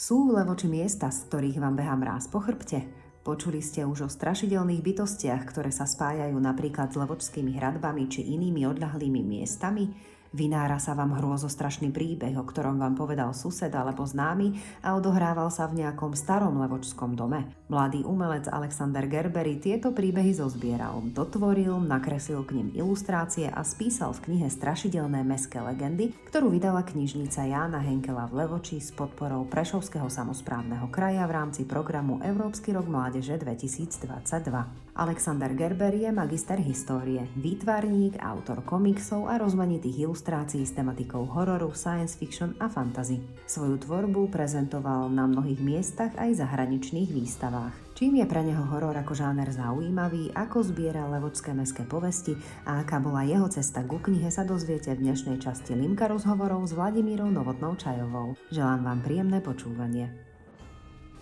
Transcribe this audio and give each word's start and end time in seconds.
Sú 0.00 0.32
v 0.32 0.40
Levoči 0.40 0.64
miesta, 0.64 1.12
z 1.12 1.28
ktorých 1.28 1.60
vám 1.60 1.76
beha 1.76 1.92
mráz 1.92 2.24
po 2.32 2.40
chrbte? 2.40 2.88
Počuli 3.20 3.60
ste 3.60 3.84
už 3.84 4.08
o 4.08 4.08
strašidelných 4.08 4.80
bytostiach, 4.80 5.44
ktoré 5.44 5.68
sa 5.68 5.84
spájajú 5.84 6.40
napríklad 6.40 6.88
s 6.88 6.96
levočskými 6.96 7.60
hradbami 7.60 8.08
či 8.08 8.24
inými 8.32 8.64
odľahlými 8.64 9.20
miestami? 9.20 9.92
Vynára 10.30 10.78
sa 10.78 10.94
vám 10.94 11.18
hrôzostrašný 11.18 11.90
príbeh, 11.90 12.38
o 12.38 12.46
ktorom 12.46 12.78
vám 12.78 12.94
povedal 12.94 13.34
sused 13.34 13.74
alebo 13.74 14.06
známy 14.06 14.54
a 14.78 14.94
odohrával 14.94 15.50
sa 15.50 15.66
v 15.66 15.82
nejakom 15.82 16.14
starom 16.14 16.54
levočskom 16.54 17.18
dome. 17.18 17.50
Mladý 17.66 18.06
umelec 18.06 18.46
Alexander 18.46 19.10
Gerbery 19.10 19.58
tieto 19.58 19.90
príbehy 19.90 20.30
zozbieral, 20.30 21.02
dotvoril, 21.10 21.82
nakreslil 21.82 22.46
k 22.46 22.62
nim 22.62 22.70
ilustrácie 22.78 23.50
a 23.50 23.66
spísal 23.66 24.14
v 24.14 24.30
knihe 24.30 24.46
Strašidelné 24.46 25.26
meské 25.26 25.58
legendy, 25.58 26.14
ktorú 26.30 26.54
vydala 26.54 26.86
knižnica 26.86 27.50
Jána 27.50 27.82
Henkela 27.82 28.30
v 28.30 28.46
Levoči 28.46 28.78
s 28.78 28.94
podporou 28.94 29.50
Prešovského 29.50 30.06
samozprávneho 30.06 30.86
kraja 30.94 31.26
v 31.26 31.34
rámci 31.42 31.66
programu 31.66 32.22
Európsky 32.22 32.70
rok 32.70 32.86
mládeže 32.86 33.34
2022. 33.34 34.89
Alexander 35.00 35.48
Gerber 35.56 35.96
je 35.96 36.12
magister 36.12 36.60
histórie, 36.60 37.24
výtvarník, 37.32 38.20
autor 38.20 38.60
komiksov 38.60 39.32
a 39.32 39.40
rozmanitých 39.40 40.04
ilustrácií 40.04 40.60
s 40.60 40.76
tematikou 40.76 41.24
hororu, 41.24 41.72
science 41.72 42.20
fiction 42.20 42.52
a 42.60 42.68
fantasy. 42.68 43.16
Svoju 43.48 43.80
tvorbu 43.80 44.28
prezentoval 44.28 45.08
na 45.08 45.24
mnohých 45.24 45.56
miestach 45.64 46.12
aj 46.20 46.44
zahraničných 46.44 47.16
výstavách. 47.16 47.72
Čím 47.96 48.20
je 48.20 48.26
pre 48.28 48.44
neho 48.44 48.60
horor 48.60 48.92
ako 48.92 49.16
žáner 49.16 49.48
zaujímavý, 49.48 50.36
ako 50.36 50.68
zbiera 50.68 51.08
levočské 51.08 51.56
meské 51.56 51.88
povesti 51.88 52.36
a 52.68 52.84
aká 52.84 53.00
bola 53.00 53.24
jeho 53.24 53.48
cesta 53.48 53.80
ku 53.88 54.04
knihe 54.04 54.28
sa 54.28 54.44
dozviete 54.44 54.92
v 54.92 55.08
dnešnej 55.08 55.40
časti 55.40 55.80
Limka 55.80 56.12
rozhovorov 56.12 56.68
s 56.68 56.76
Vladimírou 56.76 57.32
Novotnou 57.32 57.72
Čajovou. 57.80 58.36
Želám 58.52 58.84
vám 58.84 59.00
príjemné 59.00 59.40
počúvanie. 59.40 60.29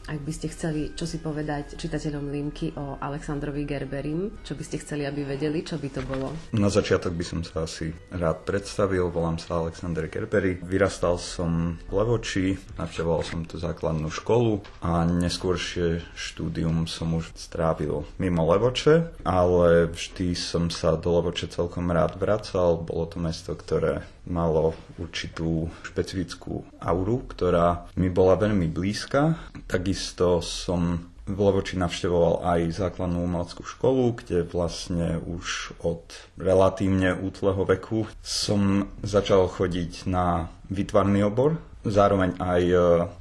Ak 0.08 0.24
by 0.24 0.32
ste 0.32 0.48
chceli 0.48 0.96
čo 0.96 1.04
si 1.04 1.20
povedať 1.20 1.76
čitateľom 1.76 2.32
Limky 2.32 2.72
o 2.80 2.96
Alexandrovi 2.96 3.68
Gerberim, 3.68 4.40
čo 4.40 4.56
by 4.56 4.64
ste 4.64 4.80
chceli, 4.80 5.04
aby 5.04 5.20
vedeli, 5.20 5.60
čo 5.60 5.76
by 5.76 5.88
to 5.92 6.00
bolo? 6.08 6.32
Na 6.56 6.72
začiatok 6.72 7.12
by 7.12 7.24
som 7.28 7.40
sa 7.44 7.68
asi 7.68 7.92
rád 8.08 8.48
predstavil. 8.48 9.12
Volám 9.12 9.36
sa 9.36 9.60
Alexander 9.60 10.08
Gerbery. 10.08 10.64
Vyrastal 10.64 11.20
som 11.20 11.76
v 11.76 11.92
Levoči, 11.92 12.56
navštevoval 12.80 13.20
som 13.20 13.44
tu 13.44 13.60
základnú 13.60 14.08
školu 14.08 14.64
a 14.80 15.04
neskôršie 15.04 16.00
štúdium 16.16 16.88
som 16.88 17.12
už 17.12 17.28
strávil 17.36 18.08
mimo 18.16 18.48
Levoče, 18.48 19.12
ale 19.28 19.92
vždy 19.92 20.32
som 20.32 20.72
sa 20.72 20.96
do 20.96 21.20
Levoče 21.20 21.52
celkom 21.52 21.92
rád 21.92 22.16
vracal. 22.16 22.80
Bolo 22.80 23.04
to 23.12 23.20
mesto, 23.20 23.52
ktoré 23.52 24.08
malo 24.24 24.72
určitú 24.98 25.70
špecifickú 25.86 26.66
auru, 26.82 27.24
ktorá 27.24 27.88
mi 27.96 28.10
bola 28.10 28.34
veľmi 28.34 28.66
blízka. 28.68 29.38
Takisto 29.70 30.42
som 30.42 31.08
v 31.28 31.38
Levoči 31.44 31.76
navštevoval 31.76 32.40
aj 32.40 32.60
základnú 32.80 33.28
umeleckú 33.28 33.60
školu, 33.60 34.16
kde 34.16 34.48
vlastne 34.48 35.20
už 35.20 35.76
od 35.84 36.08
relatívne 36.40 37.12
útleho 37.12 37.68
veku 37.68 38.08
som 38.24 38.88
začal 39.04 39.44
chodiť 39.52 40.08
na 40.08 40.48
vytvarný 40.72 41.28
obor, 41.28 41.60
zároveň 41.84 42.40
aj 42.40 42.62
e, 42.64 42.76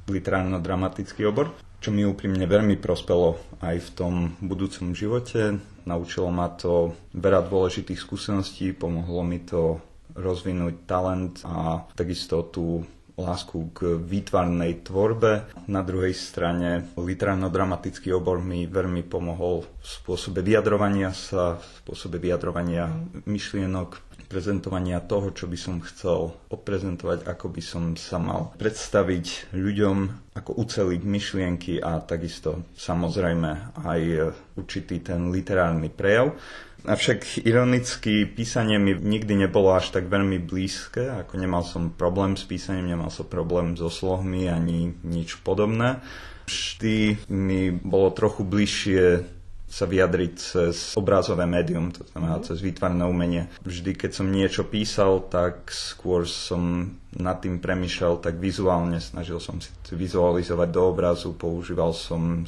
literárno-dramatický 0.08 1.28
obor, 1.28 1.52
čo 1.84 1.92
mi 1.92 2.02
úprimne 2.02 2.48
veľmi 2.48 2.80
prospelo 2.80 3.36
aj 3.60 3.76
v 3.76 3.90
tom 3.92 4.14
budúcom 4.40 4.96
živote. 4.96 5.60
Naučilo 5.84 6.32
ma 6.32 6.48
to 6.48 6.96
veľa 7.12 7.44
dôležitých 7.44 8.00
skúseností, 8.00 8.72
pomohlo 8.72 9.20
mi 9.20 9.44
to 9.44 9.84
rozvinúť 10.18 10.74
talent 10.84 11.40
a 11.46 11.86
takisto 11.94 12.42
tú 12.50 12.82
lásku 13.18 13.74
k 13.74 13.98
výtvarnej 13.98 14.86
tvorbe. 14.86 15.50
Na 15.66 15.82
druhej 15.82 16.14
strane 16.14 16.94
literárno-dramatický 16.94 18.14
obor 18.14 18.38
mi 18.38 18.70
veľmi 18.70 19.02
pomohol 19.10 19.66
v 19.66 19.86
spôsobe 19.86 20.40
vyjadrovania 20.46 21.10
sa, 21.10 21.58
v 21.58 21.66
spôsobe 21.82 22.22
vyjadrovania 22.22 22.86
mm. 22.86 23.26
myšlienok, 23.26 23.90
prezentovania 24.28 25.00
toho, 25.00 25.32
čo 25.32 25.48
by 25.48 25.58
som 25.58 25.80
chcel 25.80 26.36
odprezentovať, 26.52 27.24
ako 27.24 27.46
by 27.48 27.62
som 27.64 27.96
sa 27.96 28.20
mal 28.20 28.52
predstaviť 28.60 29.56
ľuďom, 29.56 29.96
ako 30.36 30.50
uceliť 30.62 31.00
myšlienky 31.02 31.74
a 31.80 31.98
takisto 32.04 32.68
samozrejme 32.76 33.80
aj 33.88 34.00
určitý 34.54 35.00
ten 35.00 35.32
literárny 35.32 35.88
prejav. 35.88 36.36
Avšak 36.86 37.42
ironicky 37.42 38.22
písanie 38.22 38.78
mi 38.78 38.94
nikdy 38.94 39.34
nebolo 39.34 39.74
až 39.74 39.90
tak 39.90 40.06
veľmi 40.06 40.38
blízke, 40.38 41.10
ako 41.10 41.34
nemal 41.34 41.66
som 41.66 41.90
problém 41.90 42.38
s 42.38 42.46
písaním, 42.46 42.94
nemal 42.94 43.10
som 43.10 43.26
problém 43.26 43.74
so 43.74 43.90
slohmi 43.90 44.46
ani 44.46 44.94
nič 45.02 45.42
podobné. 45.42 45.98
Vždy 46.46 47.28
mi 47.28 47.74
bolo 47.74 48.14
trochu 48.14 48.46
bližšie 48.46 49.37
sa 49.68 49.84
vyjadriť 49.84 50.32
cez 50.34 50.96
obrázové 50.96 51.44
médium, 51.44 51.92
to 51.92 52.02
znamená 52.08 52.40
mhm. 52.40 52.44
cez 52.48 52.58
výtvarné 52.64 53.04
umenie. 53.04 53.52
Vždy, 53.62 53.92
keď 53.94 54.10
som 54.16 54.32
niečo 54.32 54.64
písal, 54.64 55.28
tak 55.28 55.68
skôr 55.68 56.24
som 56.24 56.96
nad 57.12 57.40
tým 57.40 57.60
premýšľal 57.60 58.20
tak 58.20 58.40
vizuálne, 58.40 59.00
snažil 59.00 59.40
som 59.40 59.60
si 59.60 59.72
vizualizovať 59.92 60.68
do 60.68 60.82
obrazu, 60.88 61.32
používal 61.32 61.96
som 61.96 62.44
e, 62.44 62.46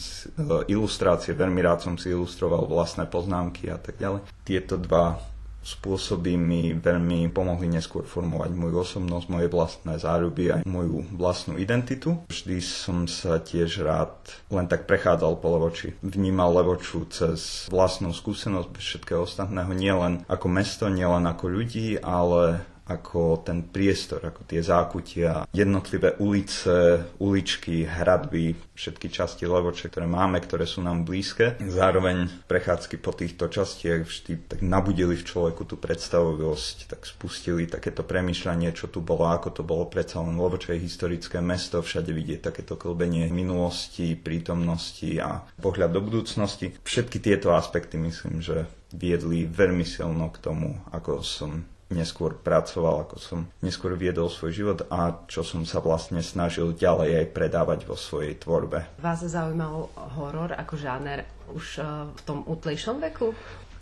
ilustrácie, 0.69 1.33
veľmi 1.33 1.61
rád 1.65 1.85
som 1.85 1.95
si 1.97 2.13
ilustroval 2.13 2.69
vlastné 2.69 3.09
poznámky 3.09 3.73
a 3.73 3.81
tak 3.81 3.97
ďalej. 3.97 4.21
Tieto 4.45 4.77
dva 4.77 5.17
spôsoby 5.61 6.41
mi 6.41 6.73
veľmi 6.73 7.29
pomohli 7.31 7.69
neskôr 7.69 8.05
formovať 8.05 8.51
moju 8.57 8.81
osobnosť, 8.81 9.27
moje 9.29 9.49
vlastné 9.53 9.95
záruby 10.01 10.57
aj 10.57 10.61
moju 10.65 11.05
vlastnú 11.15 11.61
identitu. 11.61 12.21
Vždy 12.33 12.59
som 12.65 13.05
sa 13.05 13.39
tiež 13.41 13.85
rád 13.85 14.15
len 14.49 14.67
tak 14.67 14.89
prechádzal 14.89 15.37
po 15.39 15.53
Levoči. 15.57 15.95
Vnímal 16.01 16.57
Levoču 16.61 17.05
cez 17.13 17.69
vlastnú 17.69 18.13
skúsenosť 18.17 18.69
bez 18.73 18.85
všetkého 18.85 19.25
ostatného, 19.25 19.71
nielen 19.77 20.25
ako 20.27 20.47
mesto, 20.49 20.89
nielen 20.89 21.29
ako 21.29 21.45
ľudí, 21.53 22.01
ale 22.01 22.65
ako 22.91 23.47
ten 23.47 23.63
priestor, 23.63 24.19
ako 24.27 24.43
tie 24.43 24.59
zákutia, 24.59 25.47
jednotlivé 25.55 26.19
ulice, 26.19 27.07
uličky, 27.23 27.87
hradby, 27.87 28.59
všetky 28.75 29.07
časti 29.07 29.47
Levoče, 29.47 29.87
ktoré 29.87 30.11
máme, 30.11 30.43
ktoré 30.43 30.67
sú 30.67 30.83
nám 30.83 31.07
blízke. 31.07 31.55
Zároveň 31.63 32.27
prechádzky 32.51 32.99
po 32.99 33.15
týchto 33.15 33.47
častiach 33.47 34.03
vždy 34.03 34.33
tak 34.51 34.61
nabudili 34.67 35.15
v 35.15 35.23
človeku 35.23 35.63
tú 35.71 35.79
predstavovosť, 35.79 36.91
tak 36.91 37.07
spustili 37.07 37.71
takéto 37.71 38.03
premyšľanie, 38.03 38.75
čo 38.75 38.91
tu 38.91 38.99
bolo, 38.99 39.31
ako 39.31 39.55
to 39.55 39.63
bolo 39.63 39.87
predsa 39.87 40.19
len 40.19 40.35
Levoče 40.35 40.75
historické 40.75 41.39
mesto, 41.39 41.79
všade 41.79 42.11
vidieť 42.11 42.51
takéto 42.51 42.75
klbenie 42.75 43.31
minulosti, 43.31 44.19
prítomnosti 44.19 45.15
a 45.23 45.47
pohľad 45.63 45.95
do 45.95 46.01
budúcnosti. 46.03 46.75
Všetky 46.83 47.23
tieto 47.23 47.55
aspekty 47.55 48.01
myslím, 48.01 48.43
že 48.43 48.67
viedli 48.91 49.47
veľmi 49.47 49.87
silno 49.87 50.35
k 50.35 50.43
tomu, 50.43 50.75
ako 50.91 51.23
som 51.23 51.63
neskôr 51.91 52.39
pracoval, 52.39 53.05
ako 53.05 53.17
som 53.19 53.39
neskôr 53.61 53.99
viedol 53.99 54.31
svoj 54.31 54.53
život 54.55 54.79
a 54.89 55.27
čo 55.27 55.43
som 55.43 55.67
sa 55.67 55.83
vlastne 55.83 56.23
snažil 56.23 56.73
ďalej 56.73 57.27
aj 57.27 57.27
predávať 57.35 57.81
vo 57.85 57.99
svojej 57.99 58.39
tvorbe. 58.39 58.87
Vás 59.03 59.27
zaujímal 59.27 59.91
horor 60.17 60.55
ako 60.55 60.75
žáner 60.79 61.27
už 61.51 61.83
eh, 61.83 61.87
v 62.15 62.21
tom 62.23 62.47
útlejšom 62.47 63.03
veku? 63.11 63.35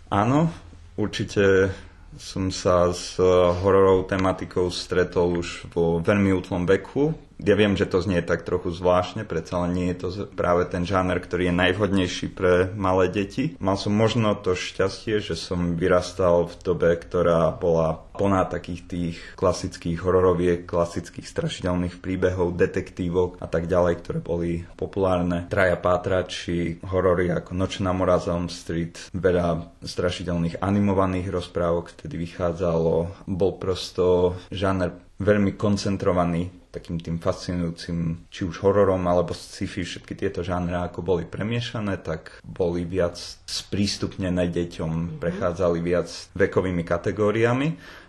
Áno, 0.08 0.48
určite 0.96 1.68
som 2.16 2.48
sa 2.48 2.88
s 2.88 3.20
hororovou 3.60 4.08
tematikou 4.08 4.72
stretol 4.72 5.44
už 5.44 5.68
vo 5.76 6.00
veľmi 6.00 6.32
útlom 6.32 6.64
veku 6.64 7.27
ja 7.38 7.54
viem, 7.54 7.78
že 7.78 7.86
to 7.86 8.02
znie 8.02 8.18
tak 8.22 8.42
trochu 8.42 8.74
zvláštne, 8.74 9.22
predsa 9.22 9.62
len 9.62 9.72
nie 9.74 9.88
je 9.94 9.98
to 10.02 10.08
práve 10.34 10.66
ten 10.66 10.82
žáner, 10.82 11.22
ktorý 11.22 11.50
je 11.50 11.54
najvhodnejší 11.54 12.26
pre 12.34 12.70
malé 12.74 13.06
deti. 13.08 13.54
Mal 13.62 13.78
som 13.78 13.94
možno 13.94 14.34
to 14.34 14.58
šťastie, 14.58 15.22
že 15.22 15.38
som 15.38 15.78
vyrastal 15.78 16.50
v 16.50 16.54
dobe, 16.66 16.90
ktorá 16.98 17.54
bola 17.54 18.02
plná 18.18 18.50
takých 18.50 18.82
tých 18.90 19.16
klasických 19.38 20.02
hororoviek, 20.02 20.66
klasických 20.66 21.22
strašidelných 21.22 22.02
príbehov, 22.02 22.58
detektívok 22.58 23.38
a 23.38 23.46
tak 23.46 23.70
ďalej, 23.70 24.02
ktoré 24.02 24.18
boli 24.18 24.66
populárne. 24.74 25.46
Traja 25.46 25.78
pátrači, 25.78 26.82
horory 26.82 27.30
ako 27.30 27.54
Nočná 27.54 27.94
mora 27.94 28.18
Street, 28.50 29.14
veľa 29.14 29.78
strašidelných 29.86 30.58
animovaných 30.58 31.30
rozprávok 31.30 31.94
vtedy 31.94 32.18
vychádzalo. 32.18 33.24
Bol 33.30 33.52
prosto 33.62 34.34
žáner 34.50 35.07
veľmi 35.18 35.58
koncentrovaný 35.58 36.58
takým 36.68 37.00
tým 37.00 37.16
fascinujúcim 37.16 38.28
či 38.28 38.44
už 38.44 38.60
hororom 38.60 39.00
alebo 39.08 39.32
sci-fi, 39.32 39.82
všetky 39.82 40.14
tieto 40.14 40.44
žánre 40.44 40.76
ako 40.78 41.00
boli 41.00 41.24
premiešané, 41.24 41.98
tak 42.04 42.44
boli 42.44 42.84
viac 42.84 43.16
sprístupnené 43.48 44.52
deťom, 44.52 44.90
mm-hmm. 44.92 45.18
prechádzali 45.18 45.78
viac 45.80 46.08
vekovými 46.36 46.84
kategóriami 46.84 47.68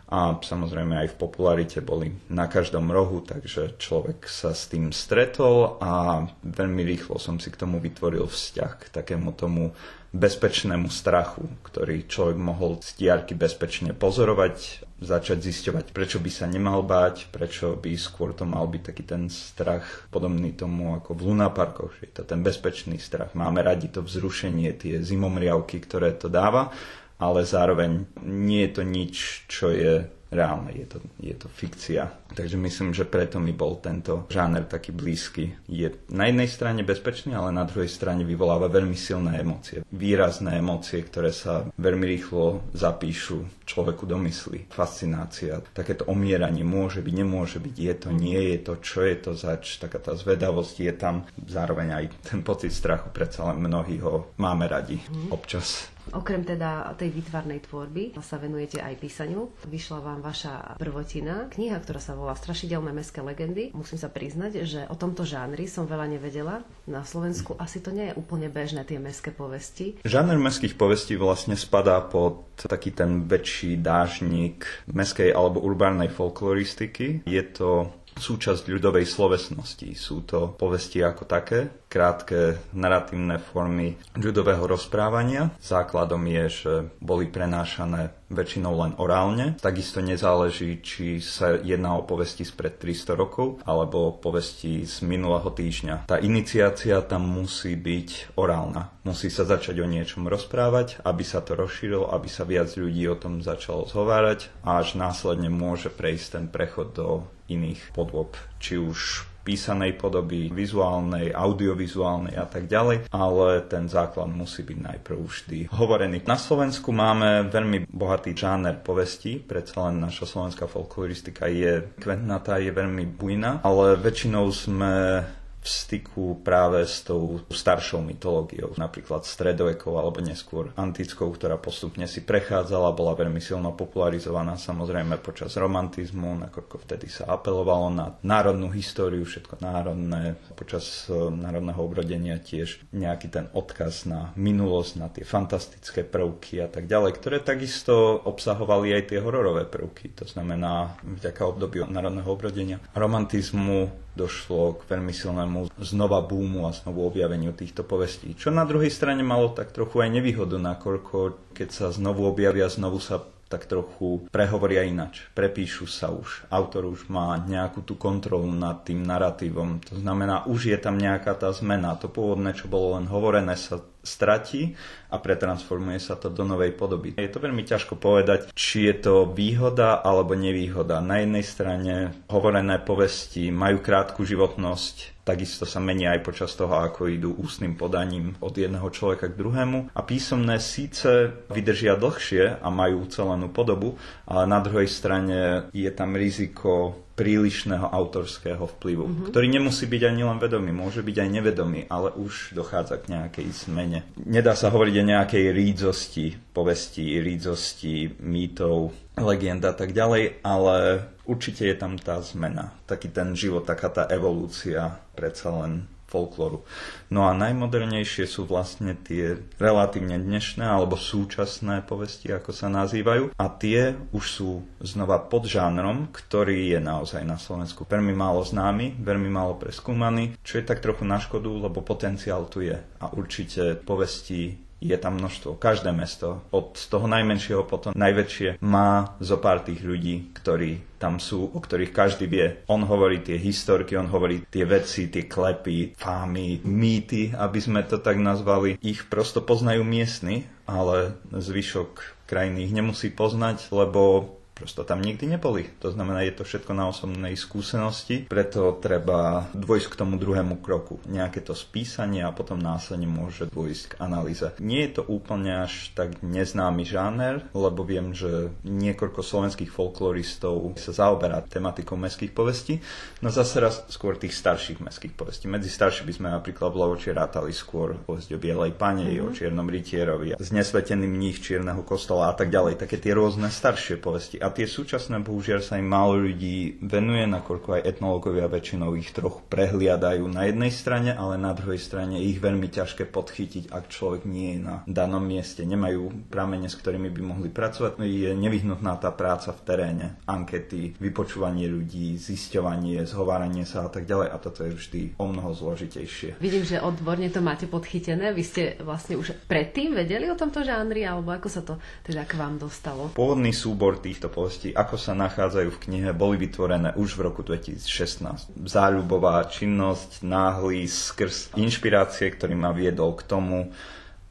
a 0.10 0.42
samozrejme 0.42 1.06
aj 1.06 1.14
v 1.14 1.20
popularite 1.22 1.86
boli 1.86 2.10
na 2.34 2.50
každom 2.50 2.90
rohu, 2.90 3.22
takže 3.22 3.78
človek 3.78 4.26
sa 4.26 4.58
s 4.58 4.66
tým 4.66 4.90
stretol 4.90 5.78
a 5.78 6.26
veľmi 6.42 6.82
rýchlo 6.82 7.22
som 7.22 7.38
si 7.38 7.54
k 7.54 7.62
tomu 7.62 7.78
vytvoril 7.78 8.26
vzťah, 8.26 8.72
k 8.82 8.86
takému 8.90 9.30
tomu 9.38 9.70
bezpečnému 10.10 10.90
strachu, 10.90 11.46
ktorý 11.62 12.10
človek 12.10 12.38
mohol 12.42 12.82
z 12.82 12.98
diarky 12.98 13.38
bezpečne 13.38 13.94
pozorovať, 13.94 14.82
začať 14.98 15.46
zisťovať, 15.46 15.94
prečo 15.94 16.18
by 16.18 16.32
sa 16.34 16.50
nemal 16.50 16.82
báť, 16.82 17.30
prečo 17.30 17.78
by 17.78 17.94
skôr 17.94 18.34
to 18.34 18.50
mal 18.50 18.66
byť 18.66 18.82
taký 18.90 19.04
ten 19.06 19.30
strach 19.30 20.10
podobný 20.10 20.58
tomu 20.58 20.98
ako 20.98 21.14
v 21.14 21.22
lunaparkoch, 21.30 22.02
že 22.02 22.10
je 22.10 22.14
to 22.18 22.24
ten 22.26 22.42
bezpečný 22.42 22.98
strach. 22.98 23.38
Máme 23.38 23.62
radi 23.62 23.94
to 23.94 24.02
vzrušenie, 24.02 24.74
tie 24.74 24.98
zimomriavky, 25.06 25.78
ktoré 25.86 26.18
to 26.18 26.34
dáva, 26.34 26.74
ale 27.20 27.46
zároveň 27.46 28.24
nie 28.24 28.68
je 28.68 28.72
to 28.72 28.84
nič, 28.84 29.16
čo 29.52 29.76
je 29.76 30.08
reálne, 30.32 30.72
je 30.72 30.88
to, 30.88 30.98
je 31.20 31.36
to 31.36 31.48
fikcia. 31.52 32.08
Takže 32.30 32.58
myslím, 32.62 32.94
že 32.94 33.10
preto 33.10 33.42
mi 33.42 33.52
bol 33.52 33.82
tento 33.82 34.30
žáner 34.30 34.70
taký 34.70 34.94
blízky. 34.94 35.58
Je 35.66 35.90
na 36.14 36.30
jednej 36.30 36.50
strane 36.50 36.82
bezpečný, 36.86 37.34
ale 37.34 37.50
na 37.50 37.66
druhej 37.66 37.90
strane 37.90 38.22
vyvoláva 38.22 38.70
veľmi 38.70 38.94
silné 38.94 39.42
emócie. 39.42 39.82
Výrazné 39.90 40.62
emócie, 40.62 41.02
ktoré 41.02 41.34
sa 41.34 41.66
veľmi 41.78 42.06
rýchlo 42.06 42.70
zapíšu 42.74 43.66
človeku 43.66 44.10
do 44.10 44.18
mysli. 44.26 44.66
Fascinácia, 44.70 45.62
takéto 45.74 46.10
omieranie 46.10 46.66
môže 46.66 47.06
byť, 47.06 47.14
nemôže 47.14 47.58
byť, 47.62 47.76
je 47.78 47.94
to, 47.98 48.10
nie 48.10 48.40
je 48.54 48.58
to, 48.66 48.74
čo 48.82 49.00
je 49.06 49.16
to 49.18 49.32
zač, 49.38 49.78
taká 49.78 50.02
tá 50.02 50.18
zvedavosť 50.18 50.76
je 50.82 50.94
tam. 50.98 51.16
Zároveň 51.46 51.88
aj 51.94 52.06
ten 52.26 52.42
pocit 52.42 52.74
strachu, 52.74 53.14
predsa 53.14 53.46
len 53.54 53.62
mnohí 53.62 54.02
ho 54.02 54.34
máme 54.42 54.66
radi 54.66 54.98
občas. 55.30 55.90
Okrem 56.10 56.42
teda 56.42 56.90
tej 56.98 57.14
výtvarnej 57.14 57.70
tvorby 57.70 58.18
sa 58.18 58.42
venujete 58.42 58.82
aj 58.82 58.98
písaniu. 58.98 59.54
Vyšla 59.70 60.00
vám 60.02 60.20
vaša 60.26 60.82
prvotina, 60.82 61.46
kniha, 61.54 61.78
ktorá 61.78 62.02
sa 62.02 62.18
volá 62.20 62.36
Strašidelné 62.36 62.92
mestské 62.92 63.24
legendy. 63.24 63.72
Musím 63.72 63.96
sa 63.96 64.12
priznať, 64.12 64.68
že 64.68 64.84
o 64.92 64.96
tomto 65.00 65.24
žánri 65.24 65.72
som 65.72 65.88
veľa 65.88 66.12
nevedela. 66.12 66.68
Na 66.84 67.08
Slovensku 67.08 67.56
asi 67.56 67.80
to 67.80 67.96
nie 67.96 68.12
je 68.12 68.18
úplne 68.20 68.52
bežné 68.52 68.84
tie 68.84 69.00
mestské 69.00 69.32
povesti. 69.32 69.96
Žáner 70.04 70.36
mestských 70.36 70.76
povestí 70.76 71.16
vlastne 71.16 71.56
spadá 71.56 72.04
pod 72.04 72.52
taký 72.60 72.92
ten 72.92 73.24
väčší 73.24 73.80
dážnik 73.80 74.68
mestskej 74.92 75.32
alebo 75.32 75.64
urbárnej 75.64 76.12
folkloristiky. 76.12 77.24
Je 77.24 77.44
to 77.56 77.96
súčasť 78.20 78.68
ľudovej 78.68 79.08
slovesnosti. 79.08 79.96
Sú 79.96 80.28
to 80.28 80.52
povesti 80.60 81.00
ako 81.00 81.24
také, 81.24 81.72
krátke 81.90 82.62
narratívne 82.72 83.42
formy 83.42 83.98
ľudového 84.14 84.70
rozprávania. 84.70 85.50
Základom 85.58 86.22
je, 86.30 86.46
že 86.48 86.74
boli 87.02 87.26
prenášané 87.26 88.14
väčšinou 88.30 88.78
len 88.78 88.94
orálne. 89.02 89.58
Takisto 89.58 90.06
nezáleží, 90.06 90.86
či 90.86 91.18
sa 91.18 91.58
jedná 91.58 91.98
o 91.98 92.06
povesti 92.06 92.46
spred 92.46 92.78
300 92.78 93.18
rokov 93.18 93.58
alebo 93.66 94.14
povesti 94.14 94.86
z 94.86 95.02
minulého 95.02 95.50
týždňa. 95.50 96.06
Tá 96.06 96.22
iniciácia 96.22 97.02
tam 97.02 97.26
musí 97.26 97.74
byť 97.74 98.38
orálna. 98.38 98.94
Musí 99.02 99.34
sa 99.34 99.50
začať 99.50 99.82
o 99.82 99.90
niečom 99.90 100.30
rozprávať, 100.30 101.02
aby 101.02 101.26
sa 101.26 101.42
to 101.42 101.58
rozšírilo, 101.58 102.14
aby 102.14 102.30
sa 102.30 102.46
viac 102.46 102.70
ľudí 102.78 103.10
o 103.10 103.18
tom 103.18 103.42
začalo 103.42 103.90
zhovárať 103.90 104.54
a 104.62 104.78
až 104.78 104.94
následne 104.94 105.50
môže 105.50 105.90
prejsť 105.90 106.26
ten 106.38 106.46
prechod 106.46 106.94
do 106.94 107.26
iných 107.50 107.82
podôb, 107.98 108.38
či 108.62 108.78
už 108.78 109.26
písanej 109.50 109.98
podoby, 109.98 110.54
vizuálnej, 110.54 111.34
audiovizuálnej 111.34 112.38
a 112.38 112.46
tak 112.46 112.70
ďalej, 112.70 113.10
ale 113.10 113.66
ten 113.66 113.90
základ 113.90 114.30
musí 114.30 114.62
byť 114.62 114.78
najprv 114.78 115.18
vždy 115.18 115.60
hovorený. 115.74 116.22
Na 116.30 116.38
Slovensku 116.38 116.94
máme 116.94 117.50
veľmi 117.50 117.90
bohatý 117.90 118.38
žáner 118.38 118.78
povesti, 118.78 119.42
predsa 119.42 119.90
len 119.90 120.06
naša 120.06 120.30
slovenská 120.30 120.70
folkloristika 120.70 121.50
je 121.50 121.82
kventnatá, 121.98 122.62
je 122.62 122.70
veľmi 122.70 123.10
bujná, 123.18 123.66
ale 123.66 123.98
väčšinou 123.98 124.46
sme 124.54 125.26
v 125.60 125.68
styku 125.68 126.40
práve 126.40 126.88
s 126.88 127.04
tou 127.04 127.44
staršou 127.52 128.00
mytológiou, 128.00 128.72
napríklad 128.80 129.28
stredovekou 129.28 130.00
alebo 130.00 130.24
neskôr 130.24 130.72
antickou, 130.80 131.28
ktorá 131.36 131.60
postupne 131.60 132.08
si 132.08 132.24
prechádzala, 132.24 132.96
bola 132.96 133.12
veľmi 133.20 133.44
silno 133.44 133.76
popularizovaná 133.76 134.56
samozrejme 134.56 135.20
počas 135.20 135.60
romantizmu, 135.60 136.48
nakoľko 136.48 136.76
vtedy 136.88 137.12
sa 137.12 137.28
apelovalo 137.36 137.92
na 137.92 138.16
národnú 138.24 138.72
históriu, 138.72 139.28
všetko 139.28 139.60
národné, 139.60 140.40
počas 140.56 141.12
e, 141.12 141.16
národného 141.28 141.80
obrodenia 141.84 142.40
tiež 142.40 142.80
nejaký 142.96 143.28
ten 143.28 143.46
odkaz 143.52 144.08
na 144.08 144.32
minulosť, 144.40 144.92
na 144.96 145.12
tie 145.12 145.28
fantastické 145.28 146.08
prvky 146.08 146.64
a 146.64 146.72
tak 146.72 146.88
ďalej, 146.88 147.20
ktoré 147.20 147.38
takisto 147.44 148.16
obsahovali 148.24 148.96
aj 148.96 149.12
tie 149.12 149.20
hororové 149.20 149.68
prvky, 149.68 150.16
to 150.16 150.24
znamená 150.24 150.96
vďaka 151.04 151.42
obdobiu 151.44 151.84
národného 151.84 152.32
obrodenia 152.32 152.80
romantizmu 152.96 154.09
došlo 154.18 154.80
k 154.80 154.82
veľmi 154.90 155.14
silnému 155.14 155.74
znova 155.80 156.22
búmu 156.26 156.66
a 156.66 156.76
znovu 156.76 157.06
objaveniu 157.06 157.54
týchto 157.54 157.86
povestí. 157.86 158.34
Čo 158.34 158.54
na 158.54 158.66
druhej 158.66 158.90
strane 158.90 159.22
malo 159.22 159.52
tak 159.54 159.74
trochu 159.76 160.02
aj 160.02 160.10
nevýhodu, 160.14 160.58
nakoľko 160.58 161.50
keď 161.54 161.70
sa 161.70 161.86
znovu 161.92 162.26
objavia, 162.26 162.72
znovu 162.72 162.98
sa 163.04 163.22
tak 163.50 163.66
trochu 163.66 164.30
prehovoria 164.30 164.86
inač. 164.86 165.26
Prepíšu 165.34 165.90
sa 165.90 166.14
už. 166.14 166.46
Autor 166.54 166.86
už 166.86 167.10
má 167.10 167.34
nejakú 167.42 167.82
tú 167.82 167.98
kontrolu 167.98 168.46
nad 168.54 168.86
tým 168.86 169.02
narratívom. 169.02 169.82
To 169.90 169.98
znamená, 169.98 170.46
už 170.46 170.70
je 170.70 170.78
tam 170.78 171.02
nejaká 171.02 171.34
tá 171.34 171.50
zmena. 171.50 171.98
To 171.98 172.06
pôvodné, 172.14 172.54
čo 172.54 172.70
bolo 172.70 173.02
len 173.02 173.10
hovorené, 173.10 173.58
sa 173.58 173.82
stratí 174.04 174.76
a 175.10 175.18
pretransformuje 175.18 176.00
sa 176.00 176.16
to 176.16 176.32
do 176.32 176.48
novej 176.48 176.72
podoby. 176.74 177.18
Je 177.18 177.32
to 177.32 177.44
veľmi 177.44 177.66
ťažko 177.66 177.98
povedať, 178.00 178.54
či 178.56 178.88
je 178.88 178.96
to 179.00 179.14
výhoda 179.28 180.00
alebo 180.00 180.38
nevýhoda. 180.38 181.04
Na 181.04 181.20
jednej 181.22 181.44
strane 181.44 181.94
hovorené 182.32 182.80
povesti 182.80 183.52
majú 183.52 183.84
krátku 183.84 184.24
životnosť, 184.24 185.26
takisto 185.28 185.68
sa 185.68 185.82
menia 185.84 186.16
aj 186.16 186.26
počas 186.26 186.52
toho, 186.56 186.80
ako 186.80 187.12
idú 187.12 187.36
ústnym 187.38 187.76
podaním 187.76 188.34
od 188.40 188.56
jedného 188.56 188.88
človeka 188.90 189.30
k 189.30 189.38
druhému. 189.38 189.94
A 189.94 190.02
písomné 190.02 190.58
síce 190.62 191.34
vydržia 191.52 192.00
dlhšie 192.00 192.62
a 192.62 192.68
majú 192.72 193.06
ucelenú 193.06 193.52
podobu, 193.52 194.00
ale 194.26 194.48
na 194.48 194.64
druhej 194.64 194.88
strane 194.88 195.70
je 195.76 195.90
tam 195.92 196.16
riziko 196.16 197.04
prílišného 197.20 197.84
autorského 197.84 198.64
vplyvu, 198.80 199.04
mm-hmm. 199.04 199.28
ktorý 199.36 199.48
nemusí 199.52 199.84
byť 199.92 200.02
ani 200.08 200.24
len 200.24 200.40
vedomý, 200.40 200.72
môže 200.72 201.04
byť 201.04 201.16
aj 201.20 201.30
nevedomý, 201.36 201.84
ale 201.92 202.16
už 202.16 202.56
dochádza 202.56 202.96
k 203.04 203.12
nejakej 203.12 203.48
zmene. 203.68 204.08
Nedá 204.24 204.56
sa 204.56 204.72
hovoriť 204.72 204.96
o 204.96 205.10
nejakej 205.12 205.46
rídzosti 205.52 206.56
povesti, 206.56 207.20
rídzosti 207.20 208.24
mýtov, 208.24 208.96
legend 209.20 209.68
a 209.68 209.76
tak 209.76 209.92
ďalej, 209.92 210.40
ale 210.48 211.04
určite 211.28 211.68
je 211.68 211.76
tam 211.76 212.00
tá 212.00 212.24
zmena, 212.24 212.72
taký 212.88 213.12
ten 213.12 213.36
život, 213.36 213.68
taká 213.68 213.92
tá 213.92 214.04
evolúcia 214.08 214.96
predsa 215.12 215.52
len 215.60 215.99
folklóru. 216.10 216.66
No 217.14 217.30
a 217.30 217.38
najmodernejšie 217.38 218.26
sú 218.26 218.50
vlastne 218.50 218.98
tie 218.98 219.38
relatívne 219.62 220.18
dnešné 220.18 220.66
alebo 220.66 220.98
súčasné 220.98 221.86
povesti, 221.86 222.34
ako 222.34 222.50
sa 222.50 222.68
nazývajú. 222.74 223.38
A 223.38 223.46
tie 223.54 223.94
už 224.10 224.26
sú 224.26 224.52
znova 224.82 225.22
pod 225.22 225.46
žánrom, 225.46 226.10
ktorý 226.10 226.74
je 226.74 226.82
naozaj 226.82 227.22
na 227.22 227.38
Slovensku 227.38 227.86
veľmi 227.86 228.14
málo 228.14 228.46
známy, 228.46 228.98
veľmi 229.02 229.30
málo 229.30 229.58
preskúmaný, 229.58 230.38
čo 230.46 230.62
je 230.62 230.68
tak 230.68 230.80
trochu 230.80 231.04
na 231.04 231.22
škodu, 231.22 231.50
lebo 231.50 231.86
potenciál 231.86 232.46
tu 232.48 232.62
je. 232.66 232.78
A 233.02 233.06
určite 233.14 233.76
povesti 233.78 234.69
je 234.80 234.96
tam 234.96 235.20
množstvo. 235.20 235.60
Každé 235.60 235.92
mesto, 235.92 236.44
od 236.56 236.76
toho 236.76 237.06
najmenšieho 237.06 237.68
po 237.68 237.78
to 237.80 237.92
najväčšie, 237.92 238.64
má 238.64 239.16
zo 239.20 239.38
pár 239.38 239.64
tých 239.64 239.84
ľudí, 239.84 240.32
ktorí 240.36 241.00
tam 241.00 241.20
sú, 241.20 241.52
o 241.52 241.60
ktorých 241.60 241.96
každý 241.96 242.28
vie. 242.28 242.64
On 242.68 242.84
hovorí 242.84 243.24
tie 243.24 243.40
historky, 243.40 243.96
on 243.96 244.12
hovorí 244.12 244.44
tie 244.52 244.68
veci, 244.68 245.08
tie 245.08 245.28
klepy, 245.28 245.96
fámy, 245.96 246.64
mýty, 246.68 247.32
aby 247.36 247.60
sme 247.60 247.84
to 247.88 248.00
tak 248.04 248.20
nazvali. 248.20 248.76
Ich 248.84 249.08
prosto 249.08 249.40
poznajú 249.40 249.84
miestni, 249.88 250.48
ale 250.68 251.16
zvyšok 251.32 252.24
krajiny 252.28 252.68
ich 252.68 252.74
nemusí 252.76 253.10
poznať, 253.10 253.72
lebo 253.74 254.36
prosto 254.60 254.84
tam 254.84 255.00
nikdy 255.00 255.40
neboli. 255.40 255.72
To 255.80 255.96
znamená, 255.96 256.28
je 256.28 256.36
to 256.36 256.44
všetko 256.44 256.76
na 256.76 256.92
osobnej 256.92 257.40
skúsenosti, 257.40 258.28
preto 258.28 258.76
treba 258.76 259.48
dôjsť 259.56 259.88
k 259.96 260.00
tomu 260.04 260.20
druhému 260.20 260.60
kroku. 260.60 261.00
Nejaké 261.08 261.40
to 261.40 261.56
spísanie 261.56 262.28
a 262.28 262.36
potom 262.36 262.60
následne 262.60 263.08
môže 263.08 263.48
dôjsť 263.48 263.96
k 263.96 263.98
analýze. 264.04 264.52
Nie 264.60 264.92
je 264.92 265.00
to 265.00 265.04
úplne 265.08 265.64
až 265.64 265.96
tak 265.96 266.20
neznámy 266.20 266.84
žáner, 266.84 267.48
lebo 267.56 267.88
viem, 267.88 268.12
že 268.12 268.52
niekoľko 268.68 269.24
slovenských 269.24 269.72
folkloristov 269.72 270.76
sa 270.76 270.92
zaoberá 270.92 271.40
tematikou 271.40 271.96
mestských 271.96 272.36
povestí, 272.36 272.84
no 273.24 273.32
zase 273.32 273.64
raz 273.64 273.88
skôr 273.88 274.20
tých 274.20 274.36
starších 274.36 274.84
mestských 274.84 275.16
povestí. 275.16 275.48
Medzi 275.48 275.72
starší 275.72 276.04
by 276.04 276.14
sme 276.14 276.28
napríklad 276.36 276.76
v 276.76 276.80
Lovoči 276.84 277.16
rátali 277.16 277.56
skôr 277.56 277.96
povesť 278.04 278.36
o 278.36 278.42
Bielej 278.42 278.76
pane, 278.76 279.08
mm-hmm. 279.08 279.26
o 279.26 279.30
Čiernom 279.32 279.72
rytierovi, 279.72 280.36
z 280.36 280.50
nesveteným 280.52 281.08
mních 281.08 281.40
Čierneho 281.40 281.86
kostola 281.86 282.30
a 282.32 282.36
tak 282.36 282.52
ďalej. 282.52 282.82
Také 282.82 283.00
tie 283.00 283.16
rôzne 283.16 283.48
staršie 283.48 284.02
povesti. 284.02 284.42
A 284.42 284.49
a 284.50 284.58
tie 284.58 284.66
súčasné 284.66 285.22
bohužiaľ 285.22 285.62
sa 285.62 285.78
im 285.78 285.86
málo 285.86 286.18
ľudí 286.18 286.82
venuje, 286.82 287.22
nakoľko 287.30 287.78
aj 287.78 287.86
etnológovia 287.86 288.50
väčšinou 288.50 288.98
ich 288.98 289.14
trochu 289.14 289.46
prehliadajú 289.46 290.26
na 290.26 290.50
jednej 290.50 290.74
strane, 290.74 291.14
ale 291.14 291.38
na 291.38 291.54
druhej 291.54 291.78
strane 291.78 292.18
ich 292.18 292.42
veľmi 292.42 292.66
ťažké 292.66 293.06
podchytiť, 293.14 293.70
ak 293.70 293.94
človek 293.94 294.26
nie 294.26 294.58
je 294.58 294.66
na 294.66 294.82
danom 294.90 295.22
mieste, 295.22 295.62
nemajú 295.62 296.34
pramene, 296.34 296.66
s 296.66 296.74
ktorými 296.82 297.14
by 297.14 297.22
mohli 297.22 297.54
pracovať. 297.54 298.02
Je 298.02 298.34
nevyhnutná 298.34 298.98
tá 298.98 299.14
práca 299.14 299.54
v 299.54 299.62
teréne, 299.62 300.18
ankety, 300.26 300.98
vypočúvanie 300.98 301.70
ľudí, 301.70 302.18
zisťovanie, 302.18 303.06
zhováranie 303.06 303.70
sa 303.70 303.86
a 303.86 303.90
tak 303.94 304.10
ďalej 304.10 304.34
a 304.34 304.38
toto 304.42 304.66
je 304.66 304.74
vždy 304.74 305.02
o 305.22 305.30
mnoho 305.30 305.54
zložitejšie. 305.54 306.42
Vidím, 306.42 306.66
že 306.66 306.82
odborne 306.82 307.30
to 307.30 307.46
máte 307.46 307.70
podchytené. 307.70 308.34
Vy 308.34 308.42
ste 308.42 308.64
vlastne 308.82 309.14
už 309.14 309.46
predtým 309.46 309.94
vedeli 309.94 310.26
o 310.26 310.34
tomto 310.34 310.66
žánri, 310.66 311.06
alebo 311.06 311.30
ako 311.30 311.48
sa 311.54 311.62
to 311.62 311.78
teda 312.02 312.26
k 312.26 312.34
vám 312.34 312.58
dostalo? 312.58 313.14
Pôvodný 313.14 313.54
súbor 313.54 314.02
týchto 314.02 314.39
povestí, 314.40 314.72
ako 314.72 314.96
sa 314.96 315.12
nachádzajú 315.12 315.70
v 315.76 315.82
knihe, 315.84 316.10
boli 316.16 316.40
vytvorené 316.40 316.96
už 316.96 317.20
v 317.20 317.28
roku 317.28 317.44
2016. 317.44 318.56
Záľubová 318.64 319.44
činnosť, 319.52 320.24
náhly 320.24 320.88
skrz 320.88 321.52
inšpirácie, 321.60 322.32
ktorý 322.32 322.56
ma 322.56 322.72
viedol 322.72 323.20
k 323.20 323.28
tomu, 323.28 323.76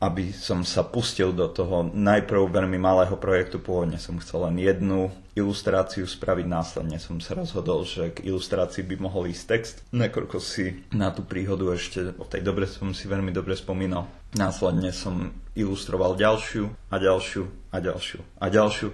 aby 0.00 0.32
som 0.32 0.64
sa 0.64 0.80
pustil 0.86 1.36
do 1.36 1.52
toho 1.52 1.92
najprv 1.92 2.48
veľmi 2.48 2.80
malého 2.80 3.12
projektu. 3.20 3.60
Pôvodne 3.60 4.00
som 4.00 4.16
chcel 4.22 4.48
len 4.48 4.56
jednu 4.64 5.12
ilustráciu 5.38 6.04
spraviť. 6.04 6.46
Následne 6.50 6.98
som 6.98 7.22
sa 7.22 7.38
rozhodol, 7.38 7.86
že 7.86 8.10
k 8.10 8.26
ilustrácii 8.26 8.82
by 8.82 8.96
mohol 8.98 9.30
ísť 9.30 9.44
text. 9.46 9.76
Nakoľko 9.94 10.38
si 10.42 10.82
na 10.90 11.14
tú 11.14 11.22
príhodu 11.22 11.70
ešte 11.72 12.12
o 12.18 12.26
tej 12.26 12.42
dobre 12.42 12.66
som 12.66 12.90
si 12.90 13.06
veľmi 13.06 13.30
dobre 13.30 13.54
spomínal. 13.54 14.10
Následne 14.36 14.92
som 14.92 15.32
ilustroval 15.56 16.14
ďalšiu 16.20 16.68
a 16.92 16.96
ďalšiu 17.00 17.48
a 17.72 17.76
ďalšiu 17.80 18.20
a 18.38 18.46
ďalšiu 18.52 18.88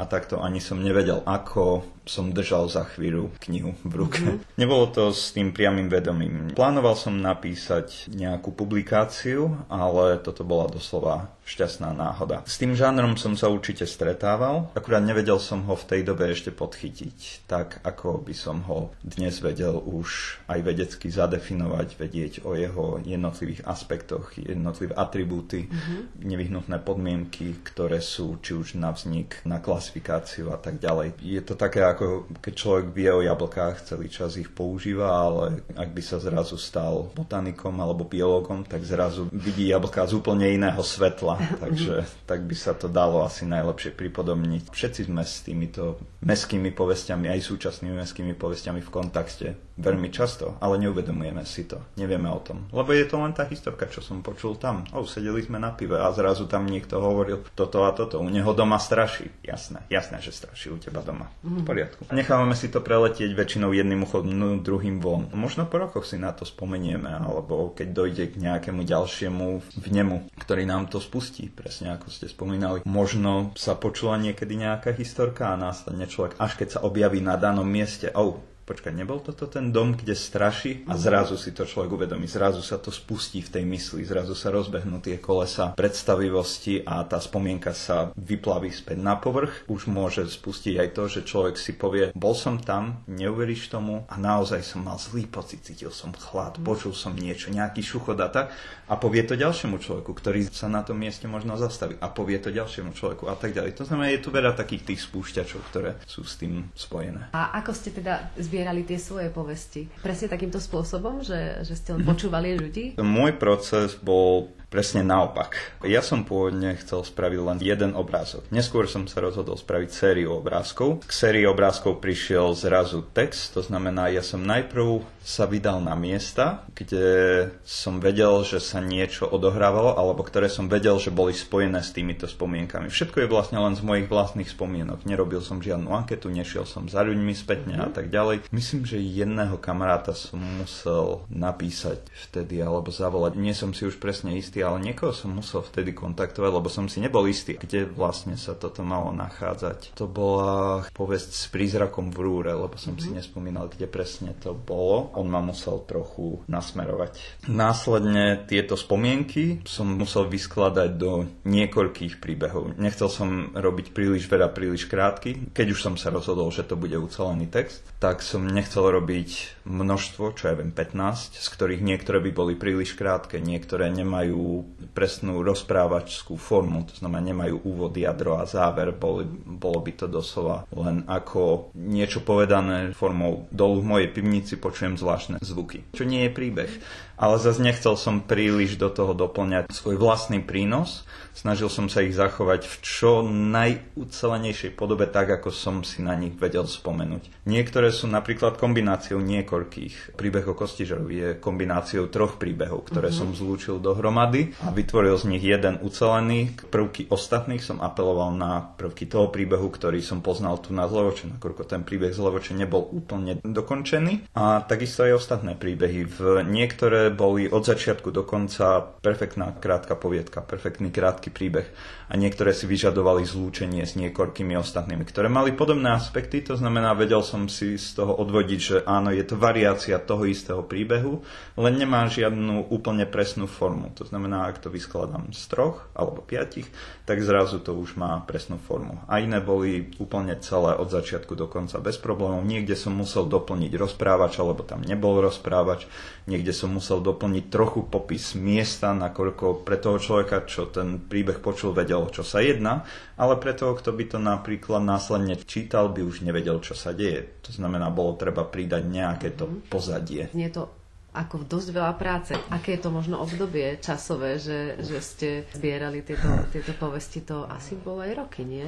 a 0.00 0.02
takto 0.08 0.40
ani 0.42 0.58
som 0.58 0.82
nevedel, 0.82 1.22
ako 1.28 1.84
som 2.08 2.34
držal 2.34 2.66
za 2.66 2.88
chvíľu 2.88 3.30
knihu 3.46 3.76
v 3.86 3.92
ruke. 3.94 4.24
Mm-hmm. 4.24 4.58
Nebolo 4.58 4.90
to 4.90 5.14
s 5.14 5.30
tým 5.30 5.54
priamým 5.54 5.86
vedomím. 5.86 6.50
Plánoval 6.56 6.98
som 6.98 7.14
napísať 7.14 8.10
nejakú 8.10 8.50
publikáciu, 8.50 9.62
ale 9.70 10.18
toto 10.18 10.42
bola 10.42 10.66
doslova 10.66 11.30
šťastná 11.50 11.90
náhoda. 11.90 12.46
S 12.46 12.62
tým 12.62 12.78
žánrom 12.78 13.18
som 13.18 13.34
sa 13.34 13.50
určite 13.50 13.82
stretával, 13.82 14.70
akurát 14.78 15.02
nevedel 15.02 15.42
som 15.42 15.66
ho 15.66 15.74
v 15.74 15.88
tej 15.90 16.00
dobe 16.06 16.30
ešte 16.30 16.54
podchytiť, 16.54 17.50
tak 17.50 17.82
ako 17.82 18.22
by 18.22 18.34
som 18.34 18.62
ho 18.70 18.94
dnes 19.02 19.42
vedel 19.42 19.82
už 19.82 20.38
aj 20.46 20.60
vedecky 20.62 21.10
zadefinovať, 21.10 21.88
vedieť 21.98 22.32
o 22.46 22.54
jeho 22.54 23.02
jednotlivých 23.02 23.66
aspektoch, 23.66 24.38
jednotlivé 24.38 24.94
atribúty, 24.94 25.66
mm-hmm. 25.66 26.22
nevyhnutné 26.22 26.78
podmienky, 26.86 27.58
ktoré 27.66 27.98
sú 27.98 28.38
či 28.38 28.54
už 28.54 28.78
na 28.78 28.94
vznik, 28.94 29.42
na 29.42 29.58
klasifikáciu 29.58 30.54
a 30.54 30.58
tak 30.60 30.78
ďalej. 30.78 31.18
Je 31.18 31.42
to 31.42 31.58
také 31.58 31.82
ako 31.82 32.30
keď 32.38 32.52
človek 32.54 32.86
vie 32.94 33.10
o 33.10 33.24
jablkách, 33.24 33.90
celý 33.90 34.06
čas 34.06 34.38
ich 34.38 34.52
používa, 34.52 35.10
ale 35.10 35.66
ak 35.74 35.90
by 35.90 36.02
sa 36.04 36.22
zrazu 36.22 36.54
stal 36.54 37.10
botanikom 37.16 37.74
alebo 37.82 38.06
biologom, 38.06 38.62
tak 38.62 38.86
zrazu 38.86 39.26
vidí 39.34 39.72
jablká 39.72 40.06
z 40.06 40.14
úplne 40.14 40.46
iného 40.46 40.78
svetla 40.78 41.39
takže 41.64 42.04
tak 42.28 42.44
by 42.44 42.56
sa 42.56 42.76
to 42.76 42.86
dalo 42.86 43.24
asi 43.24 43.48
najlepšie 43.48 43.96
pripodobniť. 43.96 44.70
Všetci 44.70 45.08
sme 45.08 45.22
s 45.24 45.42
týmito 45.42 45.98
meskými 46.24 46.70
povestiami, 46.72 47.32
aj 47.32 47.40
súčasnými 47.40 47.96
meskými 47.96 48.32
povestiami 48.36 48.80
v 48.84 48.90
kontakte 48.90 49.48
veľmi 49.80 50.12
často, 50.12 50.60
ale 50.60 50.76
neuvedomujeme 50.84 51.42
si 51.48 51.64
to, 51.64 51.80
nevieme 51.96 52.28
o 52.28 52.40
tom. 52.40 52.68
Lebo 52.70 52.92
je 52.92 53.08
to 53.08 53.16
len 53.18 53.32
tá 53.32 53.48
historka, 53.48 53.88
čo 53.88 54.04
som 54.04 54.20
počul 54.20 54.60
tam. 54.60 54.84
O, 54.92 55.08
sedeli 55.08 55.40
sme 55.40 55.56
na 55.56 55.72
pive 55.72 55.96
a 55.96 56.12
zrazu 56.12 56.44
tam 56.44 56.68
niekto 56.68 57.00
hovoril 57.00 57.42
toto 57.56 57.88
a 57.88 57.90
toto. 57.96 58.20
U 58.20 58.28
neho 58.28 58.52
doma 58.52 58.76
straší. 58.76 59.32
Jasné, 59.40 59.88
jasné, 59.88 60.20
že 60.20 60.36
straší 60.36 60.70
u 60.70 60.78
teba 60.78 61.00
doma. 61.00 61.32
V 61.40 61.64
poriadku. 61.64 62.06
Nechávame 62.12 62.52
si 62.52 62.68
to 62.68 62.84
preletieť 62.84 63.32
väčšinou 63.32 63.72
jedným 63.72 64.04
uchom, 64.04 64.28
no, 64.28 64.60
druhým 64.60 65.00
von. 65.00 65.32
Možno 65.32 65.64
po 65.64 65.80
rokoch 65.80 66.04
si 66.04 66.20
na 66.20 66.36
to 66.36 66.44
spomenieme, 66.44 67.08
alebo 67.08 67.72
keď 67.72 67.88
dojde 67.90 68.24
k 68.30 68.36
nejakému 68.36 68.84
ďalšiemu 68.84 69.80
vnemu, 69.80 70.16
ktorý 70.36 70.68
nám 70.68 70.92
to 70.92 71.00
spustí, 71.00 71.48
presne 71.48 71.96
ako 71.96 72.12
ste 72.12 72.28
spomínali. 72.28 72.84
Možno 72.84 73.56
sa 73.56 73.72
počula 73.78 74.20
niekedy 74.20 74.60
nejaká 74.60 74.92
historka 74.92 75.54
a 75.54 75.60
následne 75.60 76.04
človek, 76.04 76.36
až 76.36 76.60
keď 76.60 76.68
sa 76.76 76.84
objaví 76.84 77.24
na 77.24 77.40
danom 77.40 77.64
mieste, 77.64 78.12
oh, 78.12 78.42
počkaj, 78.70 78.94
nebol 78.94 79.18
toto 79.18 79.50
ten 79.50 79.74
dom, 79.74 79.98
kde 79.98 80.14
straší? 80.14 80.86
A 80.86 80.94
zrazu 80.94 81.34
si 81.34 81.50
to 81.50 81.66
človek 81.66 81.90
uvedomí, 81.90 82.30
zrazu 82.30 82.62
sa 82.62 82.78
to 82.78 82.94
spustí 82.94 83.42
v 83.42 83.58
tej 83.58 83.64
mysli, 83.66 84.06
zrazu 84.06 84.38
sa 84.38 84.54
rozbehnú 84.54 85.02
tie 85.02 85.18
kolesa 85.18 85.74
predstavivosti 85.74 86.86
a 86.86 87.02
tá 87.02 87.18
spomienka 87.18 87.74
sa 87.74 88.14
vyplaví 88.14 88.70
späť 88.70 89.02
na 89.02 89.18
povrch. 89.18 89.66
Už 89.66 89.90
môže 89.90 90.22
spustiť 90.22 90.78
aj 90.78 90.88
to, 90.94 91.02
že 91.10 91.26
človek 91.26 91.58
si 91.58 91.74
povie, 91.74 92.14
bol 92.14 92.38
som 92.38 92.62
tam, 92.62 93.02
neuveríš 93.10 93.74
tomu 93.74 94.06
a 94.06 94.14
naozaj 94.14 94.62
som 94.62 94.86
mal 94.86 95.02
zlý 95.02 95.26
pocit, 95.26 95.66
cítil 95.66 95.90
som 95.90 96.14
chlad, 96.14 96.62
počul 96.62 96.94
som 96.94 97.10
niečo, 97.10 97.50
nejaký 97.50 97.82
šuchod 97.82 98.22
a 98.22 98.30
tak 98.30 98.54
a 98.86 98.94
povie 98.94 99.26
to 99.26 99.34
ďalšiemu 99.34 99.82
človeku, 99.82 100.14
ktorý 100.14 100.46
sa 100.46 100.70
na 100.70 100.86
tom 100.86 100.94
mieste 100.94 101.26
možno 101.26 101.58
zastaví 101.58 101.98
a 101.98 102.06
povie 102.06 102.38
to 102.38 102.54
ďalšiemu 102.54 102.94
človeku 102.94 103.26
a 103.26 103.34
tak 103.34 103.50
ďalej. 103.50 103.74
To 103.82 103.84
znamená, 103.86 104.14
je 104.14 104.22
tu 104.22 104.30
veľa 104.30 104.54
takých 104.54 104.94
tých 104.94 105.10
spúšťačov, 105.10 105.58
ktoré 105.74 105.98
sú 106.06 106.22
s 106.22 106.38
tým 106.38 106.70
spojené. 106.78 107.34
A 107.34 107.58
ako 107.58 107.74
ste 107.74 107.90
teda 107.90 108.30
zbierali 108.38 108.59
zbierali 108.60 108.84
tie 108.84 109.00
svoje 109.00 109.32
povesti. 109.32 109.88
Presne 110.04 110.28
takýmto 110.28 110.60
spôsobom, 110.60 111.24
že, 111.24 111.64
že 111.64 111.80
ste 111.80 111.96
len 111.96 112.04
počúvali 112.04 112.52
ľudí? 112.60 113.00
Môj 113.00 113.40
proces 113.40 113.96
bol 113.96 114.52
presne 114.70 115.02
naopak. 115.02 115.58
Ja 115.82 116.00
som 116.00 116.22
pôvodne 116.22 116.78
chcel 116.78 117.02
spraviť 117.02 117.40
len 117.42 117.58
jeden 117.58 117.92
obrázok. 117.98 118.46
Neskôr 118.54 118.86
som 118.86 119.10
sa 119.10 119.18
rozhodol 119.18 119.58
spraviť 119.58 119.90
sériu 119.90 120.38
obrázkov. 120.38 121.02
K 121.04 121.12
sérii 121.12 121.44
obrázkov 121.44 121.98
prišiel 121.98 122.54
zrazu 122.54 123.02
text, 123.10 123.58
to 123.58 123.66
znamená, 123.66 124.08
ja 124.14 124.22
som 124.22 124.40
najprv 124.46 125.02
sa 125.20 125.44
vydal 125.44 125.84
na 125.84 125.92
miesta, 125.98 126.64
kde 126.72 127.50
som 127.66 128.00
vedel, 128.00 128.40
že 128.46 128.62
sa 128.62 128.80
niečo 128.80 129.28
odohrávalo, 129.28 129.98
alebo 129.98 130.24
ktoré 130.24 130.48
som 130.48 130.70
vedel, 130.70 130.96
že 130.96 131.12
boli 131.12 131.36
spojené 131.36 131.84
s 131.84 131.92
týmito 131.92 132.24
spomienkami. 132.24 132.88
Všetko 132.88 133.26
je 133.26 133.28
vlastne 133.28 133.60
len 133.60 133.76
z 133.76 133.84
mojich 133.84 134.08
vlastných 134.08 134.48
spomienok. 134.48 135.04
Nerobil 135.04 135.44
som 135.44 135.60
žiadnu 135.60 135.92
anketu, 135.92 136.32
nešiel 136.32 136.64
som 136.64 136.88
za 136.88 137.04
ľuďmi 137.04 137.34
spätne 137.36 137.76
a 137.82 137.90
tak 137.92 138.08
ďalej. 138.08 138.48
Myslím, 138.54 138.88
že 138.88 139.02
jedného 139.02 139.60
kamaráta 139.60 140.16
som 140.16 140.40
musel 140.40 141.26
napísať 141.28 142.00
vtedy 142.30 142.62
alebo 142.62 142.88
zavolať. 142.88 143.36
Nie 143.36 143.52
som 143.52 143.76
si 143.76 143.84
už 143.84 144.00
presne 144.00 144.38
istý, 144.40 144.59
ale 144.64 144.80
niekoho 144.80 145.12
som 145.12 145.36
musel 145.36 145.60
vtedy 145.60 145.92
kontaktovať, 145.92 146.50
lebo 146.50 146.68
som 146.72 146.86
si 146.86 147.02
nebol 147.02 147.26
istý, 147.26 147.56
kde 147.56 147.88
vlastne 147.88 148.36
sa 148.40 148.56
toto 148.56 148.80
malo 148.86 149.12
nachádzať. 149.12 149.96
To 149.96 150.06
bola 150.08 150.84
povesť 150.92 151.30
s 151.34 151.44
prízrakom 151.52 152.12
v 152.12 152.18
rúre, 152.24 152.52
lebo 152.52 152.76
som 152.76 152.96
mm. 152.96 153.00
si 153.00 153.10
mhm. 153.12 153.16
nespomínal, 153.20 153.66
kde 153.68 153.86
presne 153.90 154.32
to 154.38 154.56
bolo 154.56 155.10
on 155.14 155.26
ma 155.28 155.40
musel 155.40 155.82
trochu 155.84 156.42
nasmerovať. 156.48 157.44
Následne 157.48 158.44
tieto 158.44 158.76
spomienky 158.76 159.62
som 159.64 159.88
musel 159.88 160.28
vyskladať 160.28 160.90
do 160.96 161.28
niekoľkých 161.46 162.18
príbehov. 162.18 162.76
Nechcel 162.76 163.08
som 163.08 163.52
robiť 163.54 163.92
príliš 163.92 164.26
veľa, 164.26 164.52
príliš 164.52 164.86
krátky. 164.86 165.52
Keď 165.54 165.66
už 165.72 165.80
som 165.80 165.94
sa 165.96 166.12
rozhodol, 166.12 166.48
že 166.52 166.66
to 166.66 166.78
bude 166.78 166.94
ucelený 166.96 167.48
text, 167.48 167.84
tak 168.02 168.24
som 168.24 168.48
nechcel 168.48 168.88
robiť 168.88 169.62
množstvo, 169.68 170.34
čo 170.36 170.50
ja 170.50 170.54
viem, 170.56 170.72
15, 170.72 171.36
z 171.36 171.48
ktorých 171.52 171.84
niektoré 171.84 172.18
by 172.24 172.30
boli 172.32 172.54
príliš 172.56 172.96
krátke, 172.96 173.38
niektoré 173.38 173.92
nemajú 173.92 174.49
presnú 174.90 175.40
rozprávačskú 175.46 176.34
formu, 176.34 176.86
to 176.88 176.94
znamená 176.98 177.30
nemajú 177.30 177.62
úvod, 177.66 177.94
jadro 177.94 178.38
a 178.40 178.44
záver, 178.48 178.92
boli, 178.94 179.26
bolo 179.46 179.80
by 179.80 179.92
to 179.94 180.06
doslova 180.10 180.66
len 180.74 181.06
ako 181.06 181.72
niečo 181.76 182.22
povedané 182.22 182.92
formou 182.96 183.46
dolu 183.50 183.82
v 183.82 183.90
mojej 183.96 184.08
pivnici 184.10 184.54
počujem 184.58 184.98
zvláštne 184.98 185.40
zvuky, 185.40 185.90
čo 185.94 186.04
nie 186.04 186.26
je 186.26 186.30
príbeh. 186.34 186.72
Ale 187.20 187.36
zase 187.36 187.60
nechcel 187.60 188.00
som 188.00 188.24
príliš 188.24 188.80
do 188.80 188.88
toho 188.88 189.12
doplňať 189.12 189.68
svoj 189.68 190.00
vlastný 190.00 190.40
prínos. 190.40 191.04
Snažil 191.36 191.68
som 191.68 191.92
sa 191.92 192.00
ich 192.00 192.16
zachovať 192.16 192.64
v 192.64 192.74
čo 192.80 193.20
najucelenejšej 193.28 194.72
podobe, 194.72 195.04
tak 195.04 195.28
ako 195.28 195.52
som 195.52 195.84
si 195.84 196.00
na 196.00 196.16
nich 196.16 196.32
vedel 196.40 196.64
spomenúť. 196.64 197.44
Niektoré 197.44 197.92
sú 197.92 198.08
napríklad 198.08 198.56
kombináciou 198.56 199.20
niekoľkých. 199.20 200.16
Príbeh 200.16 200.48
o 200.48 200.56
Kostižerovi 200.56 201.14
je 201.14 201.28
kombináciou 201.36 202.08
troch 202.08 202.40
príbehov, 202.40 202.88
ktoré 202.88 203.12
mm-hmm. 203.12 203.30
som 203.32 203.36
zlúčil 203.36 203.76
dohromady 203.84 204.56
a 204.64 204.72
vytvoril 204.72 205.14
z 205.20 205.28
nich 205.28 205.44
jeden 205.44 205.76
ucelený. 205.84 206.56
Prvky 206.72 207.12
ostatných 207.12 207.60
som 207.60 207.84
apeloval 207.84 208.32
na 208.32 208.64
prvky 208.80 209.04
toho 209.04 209.28
príbehu, 209.28 209.68
ktorý 209.68 210.00
som 210.00 210.24
poznal 210.24 210.56
tu 210.58 210.72
na 210.72 210.88
Zlevoče, 210.88 211.36
nakoľko 211.36 211.62
ten 211.68 211.84
príbeh 211.84 212.16
Zlevoče 212.16 212.56
nebol 212.56 212.88
úplne 212.90 213.38
dokončený. 213.44 214.32
A 214.32 214.64
takisto 214.64 215.04
aj 215.04 215.20
ostatné 215.20 215.52
príbehy. 215.54 216.08
V 216.08 216.20
niektoré 216.48 217.09
boli 217.12 217.50
od 217.50 217.66
začiatku 217.66 218.14
do 218.14 218.22
konca 218.24 218.80
perfektná 219.02 219.52
krátka 219.58 219.98
poviedka, 219.98 220.40
perfektný 220.40 220.88
krátky 220.94 221.28
príbeh 221.28 221.68
a 222.10 222.18
niektoré 222.18 222.50
si 222.54 222.66
vyžadovali 222.66 223.26
zlúčenie 223.26 223.84
s 223.84 223.94
niekoľkými 223.98 224.54
ostatnými, 224.58 225.04
ktoré 225.06 225.30
mali 225.30 225.54
podobné 225.54 225.94
aspekty, 225.94 226.42
to 226.42 226.58
znamená, 226.58 226.94
vedel 226.94 227.22
som 227.22 227.46
si 227.46 227.78
z 227.78 227.98
toho 227.98 228.16
odvodiť, 228.18 228.60
že 228.60 228.76
áno, 228.86 229.10
je 229.10 229.22
to 229.22 229.38
variácia 229.38 229.98
toho 229.98 230.26
istého 230.26 230.62
príbehu, 230.66 231.22
len 231.58 231.74
nemá 231.76 232.06
žiadnu 232.06 232.70
úplne 232.70 233.04
presnú 233.04 233.50
formu. 233.50 233.90
To 233.98 234.06
znamená, 234.06 234.46
ak 234.46 234.62
to 234.62 234.72
vyskladám 234.72 235.34
z 235.34 235.42
troch 235.50 235.86
alebo 235.92 236.22
piatich, 236.22 236.70
tak 237.04 237.20
zrazu 237.26 237.58
to 237.58 237.74
už 237.74 237.98
má 237.98 238.22
presnú 238.22 238.56
formu. 238.62 239.02
A 239.10 239.18
iné 239.18 239.42
boli 239.42 239.90
úplne 239.98 240.38
celé 240.38 240.78
od 240.78 240.88
začiatku 240.88 241.34
do 241.34 241.50
konca 241.50 241.82
bez 241.82 241.98
problémov. 241.98 242.46
Niekde 242.46 242.78
som 242.78 242.94
musel 242.94 243.26
doplniť 243.26 243.72
rozprávač, 243.74 244.38
alebo 244.38 244.62
tam 244.62 244.86
nebol 244.86 245.18
rozprávač. 245.18 245.90
Niekde 246.30 246.54
som 246.54 246.70
musel 246.70 246.99
doplniť 247.00 247.44
trochu 247.48 247.88
popis 247.88 248.38
miesta, 248.38 248.94
nakoľko 248.94 249.64
pre 249.66 249.80
toho 249.80 249.98
človeka, 249.98 250.44
čo 250.44 250.68
ten 250.68 251.00
príbeh 251.00 251.40
počul, 251.42 251.74
vedel, 251.74 252.06
čo 252.12 252.22
sa 252.22 252.44
jedná, 252.44 252.84
ale 253.16 253.40
pre 253.40 253.56
toho, 253.56 253.74
kto 253.74 253.90
by 253.92 254.04
to 254.06 254.18
napríklad 254.20 254.84
následne 254.84 255.34
čítal, 255.40 255.90
by 255.90 256.04
už 256.04 256.22
nevedel, 256.22 256.60
čo 256.60 256.76
sa 256.76 256.94
deje. 256.94 257.40
To 257.44 257.50
znamená, 257.50 257.90
bolo 257.90 258.14
treba 258.14 258.44
pridať 258.46 258.84
nejaké 258.86 259.34
to 259.34 259.48
mhm. 259.48 259.72
pozadie. 259.72 260.28
Nie 260.36 260.52
to 260.52 260.70
ako 261.10 261.42
dosť 261.42 261.68
veľa 261.74 261.94
práce. 261.98 262.32
Aké 262.54 262.78
je 262.78 262.86
to 262.86 262.94
možno 262.94 263.18
obdobie 263.18 263.82
časové, 263.82 264.38
že, 264.38 264.78
že 264.78 264.98
ste 265.02 265.28
zbierali 265.50 266.06
tieto, 266.06 266.30
tieto 266.54 266.70
povesti? 266.78 267.26
To 267.26 267.50
asi 267.50 267.74
bolo 267.74 268.06
aj 268.06 268.14
roky, 268.14 268.46
nie? 268.46 268.66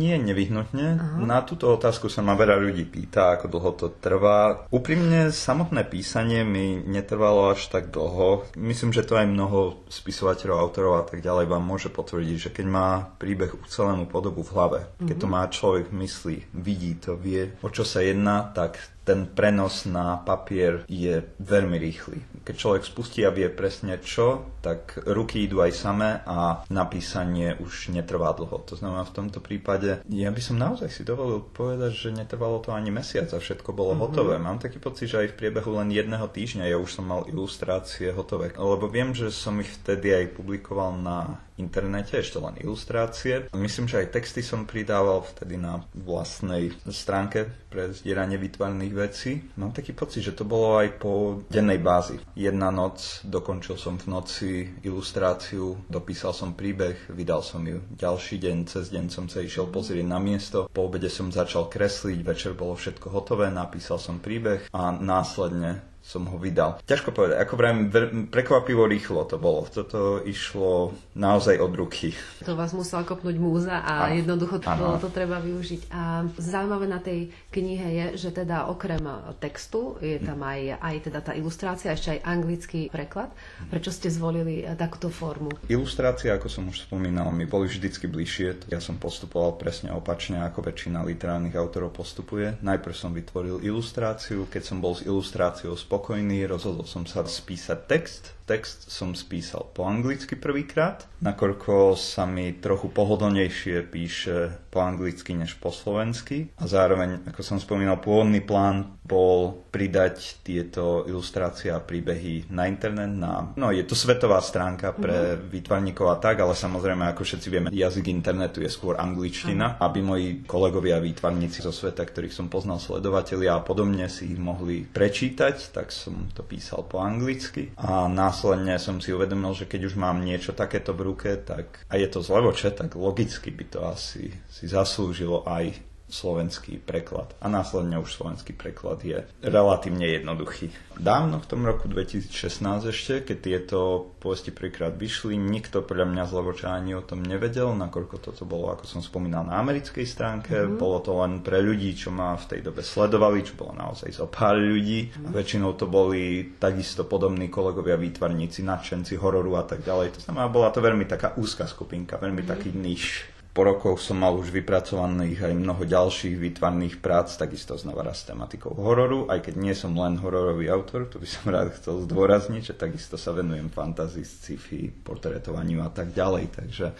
Nie 0.00 0.16
nevyhnutne. 0.16 0.86
Aha. 0.96 1.18
Na 1.20 1.44
túto 1.44 1.68
otázku 1.68 2.08
sa 2.08 2.24
ma 2.24 2.32
veľa 2.32 2.56
ľudí 2.58 2.88
pýta, 2.88 3.36
ako 3.36 3.46
dlho 3.52 3.70
to 3.76 3.86
trvá. 4.00 4.66
Úprimne, 4.72 5.28
samotné 5.28 5.84
písanie 5.86 6.42
mi 6.42 6.80
netrvalo 6.80 7.52
až 7.52 7.68
tak 7.68 7.92
dlho. 7.92 8.48
Myslím, 8.56 8.90
že 8.90 9.04
to 9.04 9.20
aj 9.20 9.28
mnoho 9.28 9.84
spisovateľov, 9.92 10.56
autorov 10.58 10.94
a 10.98 11.04
tak 11.04 11.20
ďalej 11.20 11.46
vám 11.46 11.64
môže 11.64 11.92
potvrdiť, 11.92 12.36
že 12.38 12.50
keď 12.50 12.66
má 12.66 12.88
príbeh 13.20 13.52
ucelenú 13.52 14.08
podobu 14.08 14.42
v 14.42 14.54
hlave, 14.54 14.80
keď 15.04 15.16
to 15.22 15.28
mhm. 15.28 15.34
má 15.34 15.42
človek 15.46 15.84
v 15.92 15.98
mysli, 16.02 16.36
vidí 16.56 16.96
to, 16.96 17.14
vie, 17.14 17.52
o 17.60 17.68
čo 17.68 17.86
sa 17.86 18.00
jedná, 18.00 18.50
tak 18.50 18.80
ten 19.02 19.26
prenos 19.26 19.84
na 19.84 20.18
papier 20.22 20.86
je 20.86 21.22
veľmi 21.42 21.76
rýchly. 21.78 22.22
Keď 22.42 22.54
človek 22.54 22.82
spustí 22.86 23.22
a 23.26 23.34
vie 23.34 23.50
presne 23.50 23.98
čo, 24.02 24.50
tak 24.62 24.98
ruky 25.06 25.46
idú 25.46 25.62
aj 25.62 25.72
samé 25.74 26.10
a 26.26 26.62
napísanie 26.70 27.58
už 27.58 27.94
netrvá 27.94 28.34
dlho. 28.34 28.62
To 28.66 28.74
znamená 28.74 29.06
v 29.06 29.14
tomto 29.14 29.38
prípade, 29.42 30.02
ja 30.06 30.30
by 30.30 30.42
som 30.42 30.58
naozaj 30.58 30.90
si 30.90 31.02
dovolil 31.02 31.42
povedať, 31.42 31.92
že 31.94 32.08
netrvalo 32.14 32.62
to 32.62 32.74
ani 32.74 32.90
mesiac 32.94 33.30
a 33.30 33.42
všetko 33.42 33.74
bolo 33.74 33.94
mm-hmm. 33.94 34.06
hotové. 34.06 34.34
Mám 34.38 34.62
taký 34.62 34.78
pocit, 34.78 35.10
že 35.10 35.26
aj 35.26 35.28
v 35.34 35.38
priebehu 35.38 35.70
len 35.78 35.90
jedného 35.90 36.26
týždňa 36.26 36.70
ja 36.70 36.78
už 36.78 36.90
som 36.90 37.06
mal 37.06 37.26
ilustrácie 37.26 38.14
hotové. 38.14 38.54
Lebo 38.54 38.86
viem, 38.86 39.14
že 39.14 39.34
som 39.34 39.58
ich 39.58 39.70
vtedy 39.82 40.14
aj 40.14 40.34
publikoval 40.38 40.98
na 40.98 41.42
internete, 41.60 42.16
ešte 42.16 42.40
len 42.40 42.56
ilustrácie. 42.60 43.48
Myslím, 43.52 43.88
že 43.88 44.04
aj 44.04 44.14
texty 44.14 44.40
som 44.40 44.64
pridával 44.64 45.24
vtedy 45.24 45.60
na 45.60 45.84
vlastnej 45.92 46.72
stránke 46.88 47.48
pre 47.68 47.92
zdieranie 47.92 48.36
vytvarných 48.36 48.94
vecí. 48.94 49.40
Mám 49.56 49.72
taký 49.72 49.96
pocit, 49.96 50.24
že 50.24 50.36
to 50.36 50.44
bolo 50.44 50.80
aj 50.80 50.88
po 51.00 51.42
dennej 51.48 51.80
bázi. 51.80 52.20
Jedna 52.36 52.68
noc, 52.68 53.24
dokončil 53.24 53.76
som 53.80 53.96
v 53.96 54.06
noci 54.12 54.50
ilustráciu, 54.84 55.88
dopísal 55.88 56.36
som 56.36 56.52
príbeh, 56.52 57.08
vydal 57.12 57.40
som 57.40 57.64
ju. 57.64 57.80
Ďalší 57.96 58.36
deň, 58.40 58.56
cez 58.68 58.92
deň 58.92 59.04
som 59.08 59.26
sa 59.28 59.40
išiel 59.40 59.68
pozrieť 59.72 60.04
na 60.04 60.20
miesto, 60.20 60.68
po 60.68 60.88
obede 60.88 61.08
som 61.08 61.32
začal 61.32 61.72
kresliť, 61.72 62.20
večer 62.20 62.52
bolo 62.52 62.76
všetko 62.76 63.08
hotové, 63.08 63.48
napísal 63.48 63.96
som 63.96 64.20
príbeh 64.20 64.68
a 64.72 64.92
následne 64.92 65.91
som 66.02 66.26
ho 66.26 66.36
vydal. 66.36 66.82
Ťažko 66.82 67.14
povedať, 67.14 67.38
ako 67.38 67.54
vrajím, 67.54 67.80
prekvapivo 68.28 68.90
rýchlo 68.90 69.22
to 69.24 69.38
bolo. 69.38 69.64
Toto 69.70 70.18
išlo 70.26 70.92
naozaj 71.14 71.62
od 71.62 71.72
ruky. 71.78 72.10
To 72.42 72.58
vás 72.58 72.74
musela 72.74 73.06
kopnúť 73.06 73.36
múza 73.38 73.78
a 73.78 74.10
ano. 74.10 74.18
jednoducho 74.18 74.58
to, 74.58 74.68
bolo, 74.74 74.98
to 74.98 75.08
treba 75.14 75.38
využiť. 75.38 75.94
A 75.94 76.26
zaujímavé 76.34 76.86
na 76.90 76.98
tej 76.98 77.30
knihe 77.54 77.86
je, 77.86 78.06
že 78.18 78.34
teda 78.34 78.66
okrem 78.66 79.00
textu 79.38 79.96
je 80.02 80.18
tam 80.18 80.42
aj, 80.42 80.82
aj 80.82 80.94
teda 81.06 81.20
tá 81.22 81.32
ilustrácia, 81.38 81.94
ešte 81.94 82.18
aj 82.18 82.20
anglický 82.26 82.90
preklad. 82.90 83.30
Prečo 83.70 83.94
ste 83.94 84.10
zvolili 84.10 84.66
takúto 84.74 85.06
formu? 85.08 85.54
Ilustrácie, 85.70 86.34
ako 86.34 86.50
som 86.50 86.66
už 86.66 86.90
spomínal, 86.90 87.30
mi 87.30 87.46
boli 87.46 87.70
vždycky 87.70 88.10
bližšie. 88.10 88.66
Ja 88.74 88.82
som 88.82 88.98
postupoval 88.98 89.54
presne 89.54 89.94
opačne, 89.94 90.42
ako 90.42 90.66
väčšina 90.66 91.06
literárnych 91.06 91.54
autorov 91.54 91.94
postupuje. 91.94 92.58
Najprv 92.58 92.94
som 92.94 93.14
vytvoril 93.14 93.62
ilustráciu, 93.62 94.50
keď 94.50 94.62
som 94.66 94.82
bol 94.82 94.98
s 94.98 95.06
ilustráciou 95.06 95.78
spokojný, 95.92 96.48
rozhodol 96.48 96.88
som 96.88 97.04
sa 97.04 97.20
spísať 97.20 97.78
text. 97.84 98.32
Text 98.42 98.90
som 98.90 99.14
spísal 99.14 99.70
po 99.70 99.86
anglicky 99.86 100.34
prvýkrát, 100.34 101.06
nakoľko 101.22 101.94
sa 101.94 102.26
mi 102.26 102.58
trochu 102.58 102.90
pohodlnejšie 102.90 103.86
píše 103.86 104.66
po 104.72 104.82
anglicky 104.82 105.36
než 105.36 105.54
po 105.60 105.70
slovensky. 105.70 106.50
A 106.58 106.64
zároveň, 106.66 107.22
ako 107.28 107.40
som 107.44 107.58
spomínal, 107.62 108.02
pôvodný 108.02 108.40
plán 108.42 108.98
bol 109.04 109.62
pridať 109.68 110.40
tieto 110.40 111.04
ilustrácie 111.04 111.68
a 111.68 111.82
príbehy 111.82 112.48
na 112.48 112.64
internet. 112.64 113.12
Na, 113.12 113.52
no 113.52 113.68
je 113.68 113.84
to 113.84 113.92
svetová 113.92 114.40
stránka 114.40 114.96
pre 114.96 115.36
mm-hmm. 115.36 115.48
výtvarníkov 115.52 116.06
a 116.08 116.16
tak, 116.16 116.40
ale 116.40 116.56
samozrejme, 116.56 117.04
ako 117.12 117.22
všetci 117.22 117.48
vieme, 117.52 117.68
jazyk 117.68 118.08
internetu 118.08 118.64
je 118.64 118.72
skôr 118.72 118.96
angličtina, 118.96 119.76
mm-hmm. 119.76 119.84
aby 119.84 119.98
moji 120.00 120.28
kolegovia 120.48 120.96
výtvarníci 120.98 121.60
zo 121.60 121.70
sveta, 121.70 122.02
ktorých 122.08 122.32
som 122.32 122.48
poznal 122.48 122.80
sledovatelia 122.80 123.60
a 123.60 123.64
podobne 123.64 124.08
si 124.08 124.32
ich 124.32 124.40
mohli 124.40 124.88
prečítať, 124.88 125.76
tak 125.76 125.92
som 125.92 126.32
to 126.32 126.40
písal 126.40 126.88
po 126.88 127.04
anglicky 127.04 127.76
a 127.76 128.08
následne 128.32 128.80
som 128.80 128.96
si 128.96 129.12
uvedomil, 129.12 129.52
že 129.52 129.68
keď 129.68 129.92
už 129.92 130.00
mám 130.00 130.24
niečo 130.24 130.56
takéto 130.56 130.96
v 130.96 131.12
ruke, 131.12 131.36
tak 131.44 131.84
a 131.92 132.00
je 132.00 132.08
to 132.08 132.24
zlevoče, 132.24 132.72
tak 132.72 132.96
logicky 132.96 133.52
by 133.52 133.64
to 133.68 133.84
asi 133.84 134.32
si 134.48 134.64
zaslúžilo 134.64 135.44
aj 135.44 135.76
slovenský 136.12 136.76
preklad. 136.76 137.32
A 137.40 137.48
následne 137.48 137.96
už 137.96 138.12
slovenský 138.12 138.52
preklad 138.52 139.00
je 139.00 139.24
relatívne 139.40 140.04
jednoduchý. 140.04 140.68
Dávno 141.00 141.40
v 141.40 141.48
tom 141.48 141.64
roku 141.64 141.88
2016 141.88 142.92
ešte, 142.92 143.24
keď 143.24 143.36
tieto 143.40 143.78
povesti 144.20 144.52
prvýkrát 144.52 144.92
vyšli, 144.92 145.40
nikto 145.40 145.80
podľa 145.80 146.12
mňa 146.12 146.22
z 146.28 146.32
Levoča 146.36 146.68
ani 146.76 146.92
o 146.92 147.00
tom 147.00 147.24
nevedel, 147.24 147.72
nakoľko 147.72 148.20
toto 148.20 148.44
bolo, 148.44 148.68
ako 148.76 148.84
som 148.84 149.00
spomínal, 149.00 149.48
na 149.48 149.56
americkej 149.56 150.04
stránke. 150.04 150.52
Mm-hmm. 150.52 150.76
Bolo 150.76 151.00
to 151.00 151.16
len 151.16 151.40
pre 151.40 151.64
ľudí, 151.64 151.96
čo 151.96 152.12
ma 152.12 152.36
v 152.36 152.44
tej 152.44 152.60
dobe 152.60 152.84
sledovali, 152.84 153.40
čo 153.40 153.56
bolo 153.56 153.72
naozaj 153.72 154.12
zo 154.12 154.28
pár 154.28 154.60
ľudí. 154.60 155.08
Mm-hmm. 155.08 155.32
Väčšinou 155.32 155.72
to 155.80 155.88
boli 155.88 156.52
takisto 156.60 157.08
podobní 157.08 157.48
kolegovia, 157.48 157.96
výtvarníci, 157.96 158.60
nadšenci 158.60 159.16
hororu 159.16 159.56
a 159.56 159.64
tak 159.64 159.80
ďalej. 159.80 160.20
To 160.20 160.28
znamená, 160.28 160.52
bola 160.52 160.68
to 160.68 160.84
veľmi 160.84 161.08
taká 161.08 161.40
úzka 161.40 161.64
skupinka, 161.64 162.20
veľmi 162.20 162.44
mm-hmm. 162.44 162.52
taký 162.52 162.68
niž 162.76 163.31
po 163.52 163.68
rokoch 163.68 164.00
som 164.00 164.16
mal 164.16 164.32
už 164.32 164.48
vypracovaných 164.48 165.44
aj 165.44 165.52
mnoho 165.52 165.84
ďalších 165.84 166.40
výtvarných 166.40 167.04
prác, 167.04 167.36
takisto 167.36 167.76
znova 167.76 168.08
raz 168.08 168.24
s 168.24 168.32
tematikou 168.32 168.72
hororu, 168.72 169.28
aj 169.28 169.44
keď 169.44 169.54
nie 169.60 169.76
som 169.76 169.92
len 169.92 170.16
hororový 170.16 170.72
autor, 170.72 171.04
to 171.04 171.20
by 171.20 171.28
som 171.28 171.52
rád 171.52 171.76
chcel 171.76 172.00
zdôrazniť, 172.08 172.72
že 172.72 172.74
takisto 172.80 173.20
sa 173.20 173.36
venujem 173.36 173.68
fantázii, 173.68 174.24
sci-fi, 174.24 174.88
portretovaniu 174.88 175.84
a 175.84 175.92
tak 175.92 176.16
ďalej, 176.16 176.48
takže 176.48 176.96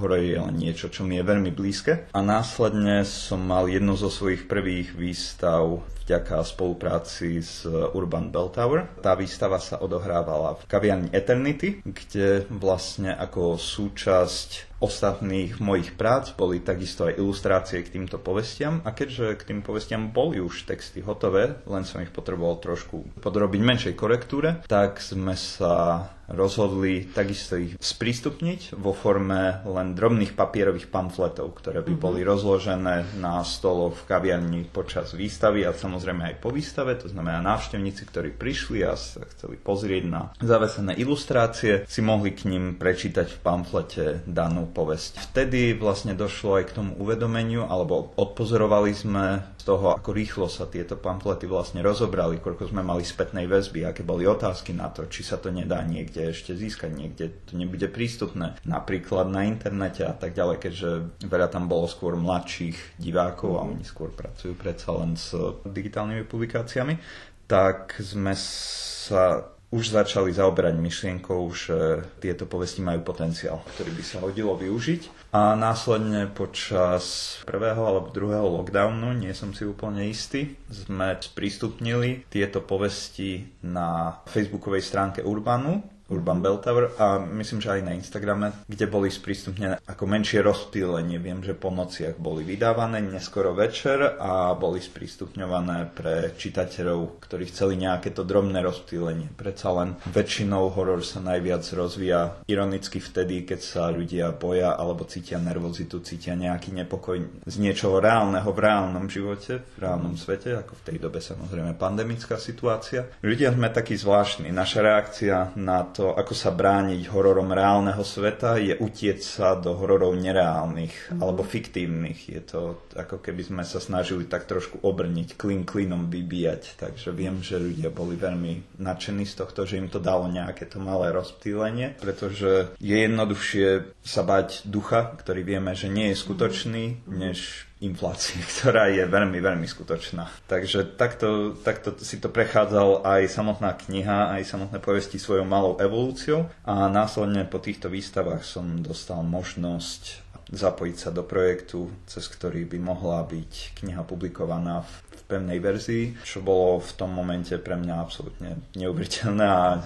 horor 0.00 0.24
je 0.24 0.40
len 0.40 0.56
niečo, 0.56 0.88
čo 0.88 1.04
mi 1.04 1.20
je 1.20 1.28
veľmi 1.28 1.52
blízke. 1.52 2.08
A 2.16 2.20
následne 2.24 3.04
som 3.04 3.44
mal 3.44 3.68
jednu 3.68 3.92
zo 4.00 4.08
svojich 4.08 4.48
prvých 4.48 4.96
výstav 4.96 5.84
vďaka 6.10 6.42
spolupráci 6.42 7.38
s 7.38 7.62
Urban 7.70 8.34
Bell 8.34 8.50
Tower. 8.50 8.98
Tá 8.98 9.14
výstava 9.14 9.62
sa 9.62 9.78
odohrávala 9.78 10.58
v 10.58 10.66
kaviarni 10.66 11.14
Eternity, 11.14 11.86
kde 11.86 12.50
vlastne 12.50 13.14
ako 13.14 13.54
súčasť 13.54 14.70
ostatných 14.80 15.60
mojich 15.60 15.94
prác 15.94 16.32
boli 16.32 16.64
takisto 16.64 17.04
aj 17.06 17.20
ilustrácie 17.20 17.84
k 17.84 18.00
týmto 18.00 18.16
povestiam 18.16 18.80
a 18.82 18.96
keďže 18.96 19.36
k 19.36 19.46
tým 19.52 19.60
povestiam 19.60 20.08
boli 20.08 20.40
už 20.40 20.64
texty 20.66 21.04
hotové, 21.04 21.60
len 21.68 21.84
som 21.84 22.00
ich 22.00 22.10
potreboval 22.10 22.58
trošku 22.58 23.20
podrobiť 23.20 23.60
menšej 23.60 23.94
korektúre, 23.94 24.64
tak 24.64 25.04
sme 25.04 25.36
sa 25.36 26.08
rozhodli 26.30 27.10
takisto 27.10 27.58
ich 27.58 27.74
sprístupniť 27.76 28.78
vo 28.78 28.94
forme 28.94 29.60
len 29.66 29.98
drobných 29.98 30.38
papierových 30.38 30.88
pamfletov, 30.88 31.58
ktoré 31.58 31.82
by 31.82 31.92
mm-hmm. 31.92 32.06
boli 32.06 32.20
rozložené 32.22 33.18
na 33.18 33.42
stoloch 33.42 33.98
v 34.00 34.06
kaviarni 34.08 34.62
počas 34.70 35.12
výstavy 35.12 35.66
a 35.66 35.74
samozrejme 35.74 35.99
aj 36.00 36.40
po 36.40 36.48
výstave, 36.48 36.96
to 36.96 37.10
znamená 37.10 37.44
návštevníci, 37.44 38.08
ktorí 38.08 38.30
prišli 38.32 38.86
a 38.86 38.96
sa 38.96 39.26
chceli 39.36 39.60
pozrieť 39.60 40.04
na 40.08 40.22
zavesené 40.40 40.96
ilustrácie, 40.96 41.84
si 41.84 42.00
mohli 42.00 42.32
k 42.32 42.48
ním 42.48 42.80
prečítať 42.80 43.28
v 43.28 43.38
pamflete 43.44 44.04
danú 44.24 44.64
povesť. 44.70 45.30
Vtedy 45.32 45.76
vlastne 45.76 46.16
došlo 46.16 46.60
aj 46.60 46.64
k 46.70 46.76
tomu 46.80 46.92
uvedomeniu, 46.96 47.68
alebo 47.68 48.16
odpozorovali 48.16 48.96
sme 48.96 49.44
z 49.60 49.68
toho, 49.68 49.92
ako 49.92 50.16
rýchlo 50.16 50.48
sa 50.48 50.64
tieto 50.64 50.96
pamflety 50.96 51.44
vlastne 51.44 51.84
rozobrali, 51.84 52.40
koľko 52.40 52.72
sme 52.72 52.80
mali 52.80 53.04
spätnej 53.04 53.44
väzby, 53.44 53.84
aké 53.84 54.00
boli 54.00 54.24
otázky 54.24 54.72
na 54.72 54.88
to, 54.88 55.04
či 55.04 55.20
sa 55.20 55.36
to 55.36 55.52
nedá 55.52 55.84
niekde 55.84 56.32
ešte 56.32 56.56
získať, 56.56 56.96
niekde 56.96 57.44
to 57.44 57.60
nebude 57.60 57.84
prístupné, 57.92 58.56
napríklad 58.64 59.28
na 59.28 59.44
internete 59.44 60.08
a 60.08 60.16
tak 60.16 60.32
ďalej, 60.32 60.56
keďže 60.64 60.90
veľa 61.28 61.52
tam 61.52 61.68
bolo 61.68 61.84
skôr 61.84 62.16
mladších 62.16 62.96
divákov 62.96 63.60
a 63.60 63.68
oni 63.68 63.84
skôr 63.84 64.08
pracujú 64.08 64.56
predsa 64.56 64.96
len 64.96 65.20
s 65.20 65.36
digitálnymi 65.68 66.24
publikáciami, 66.24 66.96
tak 67.44 68.00
sme 68.00 68.32
sa 68.32 69.44
už 69.70 69.94
začali 69.94 70.34
zaoberať 70.34 70.74
myšlienkou, 70.74 71.46
že 71.54 72.02
tieto 72.18 72.42
povesti 72.50 72.82
majú 72.82 73.06
potenciál, 73.06 73.62
ktorý 73.78 73.94
by 73.94 74.02
sa 74.02 74.18
hodilo 74.18 74.58
využiť. 74.58 75.30
A 75.30 75.54
následne 75.54 76.26
počas 76.26 77.38
prvého 77.46 77.78
alebo 77.86 78.10
druhého 78.10 78.50
lockdownu, 78.50 79.14
nie 79.14 79.30
som 79.30 79.54
si 79.54 79.62
úplne 79.62 80.10
istý, 80.10 80.58
sme 80.66 81.14
sprístupnili 81.14 82.26
tieto 82.26 82.58
povesti 82.66 83.46
na 83.62 84.18
facebookovej 84.26 84.82
stránke 84.82 85.22
Urbanu 85.22 85.99
Urban 86.10 86.42
Bell 86.42 86.58
Tower 86.58 86.90
a 86.98 87.22
myslím, 87.22 87.62
že 87.62 87.78
aj 87.78 87.82
na 87.86 87.94
Instagrame, 87.94 88.50
kde 88.66 88.86
boli 88.90 89.08
sprístupnené 89.08 89.78
ako 89.86 90.04
menšie 90.10 90.42
rozptýlenie. 90.42 91.22
Viem, 91.22 91.40
že 91.46 91.54
po 91.54 91.70
nociach 91.70 92.18
boli 92.18 92.42
vydávané 92.42 92.98
neskoro 92.98 93.54
večer 93.54 94.18
a 94.18 94.52
boli 94.58 94.82
sprístupňované 94.82 95.94
pre 95.94 96.34
čitateľov, 96.34 97.22
ktorí 97.22 97.46
chceli 97.54 97.78
nejaké 97.78 98.10
to 98.10 98.26
drobné 98.26 98.58
rozptýlenie. 98.58 99.30
Predsa 99.38 99.70
len 99.70 99.94
väčšinou 100.10 100.74
horor 100.74 101.06
sa 101.06 101.22
najviac 101.22 101.62
rozvíja 101.70 102.42
ironicky 102.50 102.98
vtedy, 102.98 103.46
keď 103.46 103.60
sa 103.62 103.82
ľudia 103.94 104.34
boja 104.34 104.74
alebo 104.74 105.06
cítia 105.06 105.38
nervozitu, 105.38 106.02
cítia 106.02 106.34
nejaký 106.34 106.74
nepokoj 106.74 107.22
z 107.46 107.56
niečoho 107.62 108.02
reálneho 108.02 108.50
v 108.50 108.58
reálnom 108.58 109.06
živote, 109.06 109.62
v 109.62 109.78
reálnom 109.78 110.18
svete, 110.18 110.58
ako 110.58 110.74
v 110.74 110.84
tej 110.90 110.96
dobe 110.98 111.22
samozrejme 111.22 111.78
pandemická 111.78 112.40
situácia. 112.40 113.06
Ľudia 113.22 113.52
sme 113.54 113.68
takí 113.70 113.94
zvláštni. 113.94 114.50
Naša 114.50 114.80
reakcia 114.82 115.36
na 115.54 115.84
to 115.86 115.99
to, 116.00 116.16
ako 116.16 116.32
sa 116.32 116.48
brániť 116.48 117.12
hororom 117.12 117.52
reálneho 117.52 118.00
sveta, 118.00 118.56
je 118.56 118.72
utieť 118.72 119.20
sa 119.20 119.52
do 119.52 119.76
hororov 119.76 120.16
nereálnych 120.16 120.96
mm-hmm. 120.96 121.20
alebo 121.20 121.44
fiktívnych. 121.44 122.32
Je 122.32 122.40
to 122.40 122.88
ako 122.96 123.20
keby 123.20 123.44
sme 123.44 123.62
sa 123.68 123.84
snažili 123.84 124.24
tak 124.24 124.48
trošku 124.48 124.80
obrniť, 124.80 125.36
klin 125.36 125.68
klinom 125.68 126.08
vybíjať. 126.08 126.80
Takže 126.80 127.12
viem, 127.12 127.44
že 127.44 127.60
ľudia 127.60 127.92
boli 127.92 128.16
veľmi 128.16 128.80
nadšení 128.80 129.28
z 129.28 129.44
tohto, 129.44 129.68
že 129.68 129.76
im 129.76 129.92
to 129.92 130.00
dalo 130.00 130.24
nejaké 130.24 130.64
to 130.64 130.80
malé 130.80 131.12
rozptýlenie, 131.12 132.00
pretože 132.00 132.72
je 132.80 132.96
jednoduchšie 132.96 134.00
sa 134.00 134.24
bať 134.24 134.64
ducha, 134.72 135.12
ktorý 135.20 135.44
vieme, 135.44 135.76
že 135.76 135.92
nie 135.92 136.16
je 136.16 136.16
skutočný, 136.16 136.84
mm-hmm. 136.96 137.12
než 137.12 137.69
inflácie, 137.80 138.40
ktorá 138.56 138.92
je 138.92 139.04
veľmi, 139.08 139.40
veľmi 139.40 139.66
skutočná. 139.66 140.28
Takže 140.46 140.96
takto, 140.96 141.56
takto 141.60 141.96
si 142.00 142.20
to 142.20 142.28
prechádzal 142.28 143.02
aj 143.04 143.26
samotná 143.28 143.74
kniha, 143.74 144.36
aj 144.36 144.46
samotné 144.46 144.78
povesti 144.78 145.16
svojou 145.16 145.44
malou 145.48 145.80
evolúciou 145.80 146.48
a 146.64 146.86
následne 146.92 147.48
po 147.48 147.58
týchto 147.58 147.88
výstavách 147.88 148.44
som 148.44 148.84
dostal 148.84 149.24
možnosť 149.24 150.29
zapojiť 150.50 150.96
sa 150.98 151.10
do 151.14 151.22
projektu, 151.22 151.90
cez 152.10 152.26
ktorý 152.26 152.66
by 152.66 152.78
mohla 152.82 153.22
byť 153.22 153.82
kniha 153.82 154.02
publikovaná 154.02 154.82
v 154.82 154.92
pevnej 155.30 155.62
verzii, 155.62 156.18
čo 156.26 156.42
bolo 156.42 156.82
v 156.82 156.92
tom 156.98 157.14
momente 157.14 157.54
pre 157.62 157.78
mňa 157.78 157.94
absolútne 158.02 158.58
neuveriteľné 158.74 159.46
a 159.46 159.78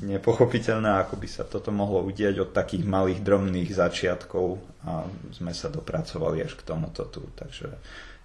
nepochopiteľné, 0.00 1.04
ako 1.04 1.20
by 1.20 1.28
sa 1.28 1.44
toto 1.44 1.68
mohlo 1.68 2.00
udieť 2.08 2.40
od 2.40 2.50
takých 2.56 2.88
malých 2.88 3.20
drobných 3.20 3.68
začiatkov 3.76 4.56
a 4.88 5.04
sme 5.36 5.52
sa 5.52 5.68
dopracovali 5.68 6.40
až 6.40 6.56
k 6.56 6.64
tomuto 6.64 7.04
tu. 7.12 7.20
Takže 7.36 7.68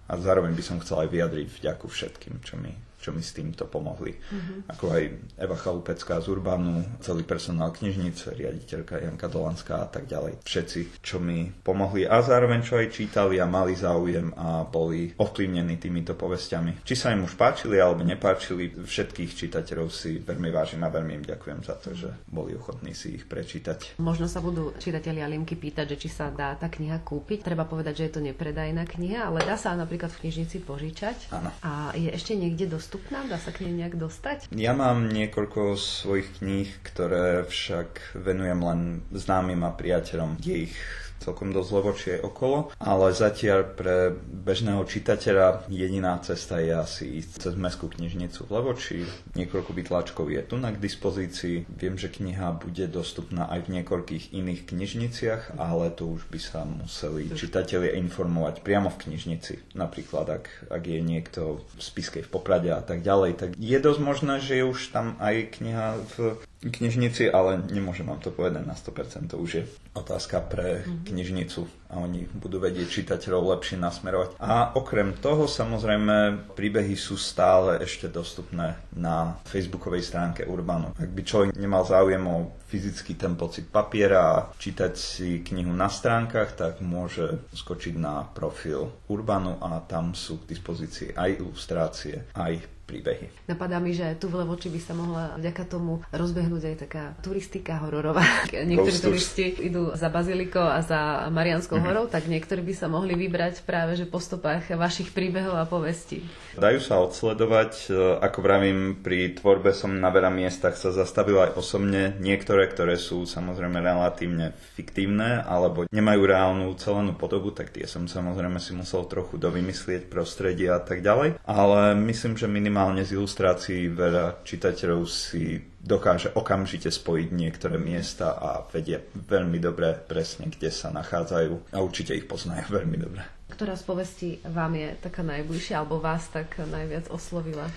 a 0.05 0.11
zároveň 0.15 0.55
by 0.55 0.63
som 0.63 0.79
chcel 0.79 1.03
aj 1.03 1.09
vyjadriť 1.11 1.47
vďaku 1.59 1.85
všetkým, 1.91 2.39
čo 2.45 2.55
mi 2.55 2.71
čo 3.05 3.13
mi 3.13 3.21
s 3.21 3.37
týmto 3.37 3.69
pomohli. 3.69 4.17
Mm-hmm. 4.17 4.73
Ako 4.73 4.85
aj 4.89 5.03
Eva 5.37 5.53
Chalupecká 5.53 6.17
z 6.17 6.33
Urbanu, 6.33 6.81
celý 7.05 7.21
personál 7.21 7.69
knižnice, 7.69 8.33
riaditeľka 8.33 8.97
Janka 8.97 9.29
Dolanská 9.29 9.85
a 9.85 9.89
tak 9.93 10.09
ďalej. 10.09 10.41
Všetci, 10.41 11.05
čo 11.05 11.21
mi 11.21 11.53
pomohli 11.53 12.09
a 12.09 12.17
zároveň 12.25 12.65
čo 12.65 12.81
aj 12.81 12.89
čítali 12.89 13.37
a 13.37 13.45
mali 13.45 13.77
záujem 13.77 14.33
a 14.33 14.65
boli 14.65 15.13
ovplyvnení 15.13 15.77
týmito 15.77 16.17
povestiami. 16.17 16.81
Či 16.81 16.95
sa 16.97 17.13
im 17.13 17.29
už 17.29 17.37
páčili 17.37 17.77
alebo 17.77 18.01
nepáčili, 18.01 18.73
všetkých 18.73 19.31
čitateľov 19.37 19.93
si 19.93 20.17
veľmi 20.17 20.49
vážim 20.49 20.81
a 20.81 20.89
veľmi 20.89 21.21
im 21.21 21.25
ďakujem 21.29 21.59
za 21.61 21.77
to, 21.77 21.93
že 21.93 22.09
boli 22.25 22.57
ochotní 22.57 22.97
si 22.97 23.21
ich 23.21 23.29
prečítať. 23.29 24.01
Možno 24.01 24.25
sa 24.25 24.41
budú 24.41 24.73
čitatelia 24.81 25.29
Limky 25.29 25.53
pýtať, 25.53 25.93
že 25.93 26.07
či 26.07 26.09
sa 26.09 26.33
dá 26.33 26.57
tá 26.57 26.71
kniha 26.71 27.05
kúpiť. 27.05 27.45
Treba 27.45 27.69
povedať, 27.69 28.01
že 28.01 28.05
je 28.09 28.13
to 28.17 28.25
nepredajná 28.25 28.87
kniha, 28.87 29.29
ale 29.29 29.45
dá 29.45 29.59
sa 29.59 29.77
napríklad 29.77 30.09
v 30.09 30.25
knižnici 30.25 30.65
požičať. 30.65 31.29
Áno. 31.29 31.51
A 31.61 31.93
je 31.93 32.09
ešte 32.09 32.33
niekde 32.33 32.71
dostupná 32.71 32.94
dostupná? 32.95 33.27
Dá 33.27 33.35
sa 33.35 33.51
k 33.51 33.67
nej 33.67 33.83
nejak 33.83 33.99
dostať? 33.99 34.37
Ja 34.55 34.71
mám 34.71 35.11
niekoľko 35.11 35.75
svojich 35.75 36.39
kníh, 36.39 36.71
ktoré 36.87 37.43
však 37.43 38.15
venujem 38.15 38.59
len 38.63 38.81
známym 39.11 39.59
a 39.67 39.75
priateľom, 39.75 40.39
kde 40.39 40.71
ich 40.71 40.75
celkom 41.21 41.51
dosť 41.51 41.69
levočie 41.73 42.13
okolo, 42.21 42.71
ale 42.77 43.15
zatiaľ 43.15 43.65
pre 43.75 44.13
bežného 44.15 44.85
čitateľa 44.85 45.65
jediná 45.71 46.17
cesta 46.21 46.61
je 46.61 46.73
asi 46.75 47.03
ísť 47.21 47.31
cez 47.41 47.53
Mestskú 47.57 47.89
knižnicu 47.89 48.45
v 48.45 48.53
Levoči. 48.53 48.97
Niekoľko 49.33 49.71
vytlačkov 49.73 50.25
je 50.29 50.41
tu 50.45 50.55
na 50.61 50.69
k 50.69 50.81
dispozícii. 50.81 51.65
Viem, 51.65 51.97
že 51.97 52.13
kniha 52.13 52.55
bude 52.61 52.85
dostupná 52.91 53.49
aj 53.49 53.65
v 53.65 53.81
niekoľkých 53.81 54.35
iných 54.35 54.61
knižniciach, 54.69 55.41
ale 55.57 55.89
to 55.91 56.05
už 56.09 56.29
by 56.29 56.39
sa 56.39 56.61
museli 56.67 57.31
čitatelia 57.33 57.97
informovať 57.97 58.61
priamo 58.61 58.93
v 58.93 59.09
knižnici. 59.09 59.73
Napríklad, 59.73 60.25
ak, 60.29 60.45
ak 60.69 60.83
je 60.85 60.99
niekto 61.01 61.41
v 61.63 61.81
spiskej 61.81 62.23
v 62.25 62.31
Poprade 62.31 62.69
a 62.69 62.81
tak 62.83 63.01
ďalej, 63.01 63.31
tak 63.37 63.49
je 63.57 63.77
dosť 63.79 64.01
možné, 64.01 64.33
že 64.39 64.61
je 64.61 64.65
už 64.65 64.93
tam 64.93 65.17
aj 65.19 65.57
kniha 65.59 65.97
v 66.17 66.39
knižnici, 66.63 67.29
ale 67.29 67.61
nemôžem 67.69 68.07
vám 68.07 68.21
to 68.23 68.31
povedať 68.31 68.63
na 68.63 68.73
100%, 68.73 69.31
to 69.31 69.37
už 69.37 69.51
je 69.51 69.63
otázka 69.95 70.41
pre 70.45 70.81
mm-hmm. 70.81 71.03
knižnicu 71.07 71.61
a 71.91 72.01
oni 72.01 72.25
budú 72.27 72.57
vedieť 72.59 72.89
čitateľov 72.89 73.55
lepšie 73.55 73.77
nasmerovať. 73.79 74.41
A 74.41 74.73
okrem 74.73 75.15
toho 75.15 75.45
samozrejme 75.45 76.49
príbehy 76.57 76.97
sú 76.97 77.15
stále 77.15 77.79
ešte 77.79 78.09
dostupné 78.09 78.75
na 78.91 79.37
facebookovej 79.45 80.03
stránke 80.03 80.41
Urbanu. 80.43 80.91
Ak 80.97 81.07
by 81.07 81.21
človek 81.21 81.49
nemal 81.55 81.85
záujem 81.85 82.23
o 82.25 82.51
fyzický 82.67 83.15
ten 83.15 83.37
pocit 83.39 83.69
papiera 83.69 84.19
a 84.25 84.45
čítať 84.57 84.93
si 84.97 85.39
knihu 85.45 85.71
na 85.71 85.87
stránkach, 85.87 86.57
tak 86.57 86.83
môže 86.83 87.45
skočiť 87.53 87.95
na 87.95 88.27
profil 88.27 88.91
Urbanu 89.07 89.61
a 89.61 89.79
tam 89.85 90.17
sú 90.17 90.43
k 90.43 90.51
dispozícii 90.51 91.15
aj 91.15 91.29
ilustrácie, 91.39 92.27
aj 92.35 92.74
príbehy. 92.85 93.49
Napadá 93.49 93.81
mi, 93.81 93.91
že 93.91 94.13
tu 94.21 94.29
v 94.29 94.45
Levoči 94.45 94.69
by 94.69 94.79
sa 94.79 94.93
mohla 94.93 95.33
vďaka 95.35 95.63
tomu 95.65 96.05
rozbehnúť 96.13 96.63
aj 96.71 96.75
taká 96.87 97.03
turistika 97.19 97.81
hororová. 97.81 98.23
Niektorí 98.53 98.97
turisti 99.01 99.45
idú 99.65 99.91
za 99.97 100.07
Baziliko 100.13 100.61
a 100.61 100.79
za 100.85 101.27
Marianskou 101.33 101.81
mm-hmm. 101.81 101.89
horou, 101.91 102.05
tak 102.07 102.29
niektorí 102.29 102.61
by 102.61 102.73
sa 102.77 102.87
mohli 102.87 103.17
vybrať 103.17 103.65
práve 103.65 103.97
že 103.97 104.05
po 104.07 104.21
stopách 104.21 104.71
vašich 104.77 105.11
príbehov 105.11 105.57
a 105.57 105.65
povestí. 105.67 106.23
Dajú 106.55 106.79
sa 106.79 107.03
odsledovať, 107.03 107.91
e, 107.91 108.21
ako 108.23 108.39
vravím, 108.39 108.79
pri 109.01 109.35
tvorbe 109.35 109.75
som 109.75 109.91
na 109.91 110.13
veľa 110.13 110.31
miestach 110.31 110.77
sa 110.79 110.93
zastavil 110.93 111.41
aj 111.41 111.57
osobne. 111.59 112.15
Niektoré, 112.21 112.69
ktoré 112.71 112.95
sú 112.95 113.27
samozrejme 113.27 113.81
relatívne 113.81 114.55
fiktívne 114.77 115.43
alebo 115.43 115.89
nemajú 115.89 116.21
reálnu 116.23 116.71
celenú 116.79 117.17
podobu, 117.17 117.51
tak 117.51 117.75
tie 117.75 117.89
som 117.89 118.07
samozrejme 118.07 118.61
si 118.61 118.71
musel 118.71 119.03
trochu 119.09 119.35
dovymyslieť 119.35 120.07
prostredie 120.07 120.71
a 120.71 120.79
tak 120.79 121.03
ďalej. 121.03 121.41
Ale 121.43 121.97
myslím, 121.97 122.39
že 122.39 122.47
minimálne 122.47 122.74
minimálne 122.75 123.07
z 123.07 123.15
ilustrácií 123.15 123.87
veľa 123.87 124.43
čitateľov 124.43 125.07
si 125.07 125.63
dokáže 125.79 126.35
okamžite 126.35 126.91
spojiť 126.91 127.31
niektoré 127.31 127.79
miesta 127.79 128.35
a 128.35 128.67
vedie 128.67 128.99
veľmi 129.15 129.63
dobre 129.63 129.95
presne, 129.95 130.51
kde 130.51 130.67
sa 130.75 130.91
nachádzajú 130.91 131.71
a 131.71 131.79
určite 131.79 132.11
ich 132.11 132.27
poznajú 132.27 132.67
veľmi 132.83 132.99
dobre. 132.99 133.23
Ktorá 133.47 133.79
z 133.79 133.83
povestí 133.87 134.29
vám 134.43 134.75
je 134.75 134.91
taká 134.99 135.23
najbližšia 135.23 135.79
alebo 135.79 136.03
vás 136.03 136.27
tak 136.27 136.59
najviac 136.59 137.07
oslovila? 137.15 137.71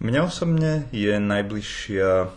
Mne 0.00 0.24
osobne 0.24 0.88
je 0.88 1.20
najbližšia 1.20 2.32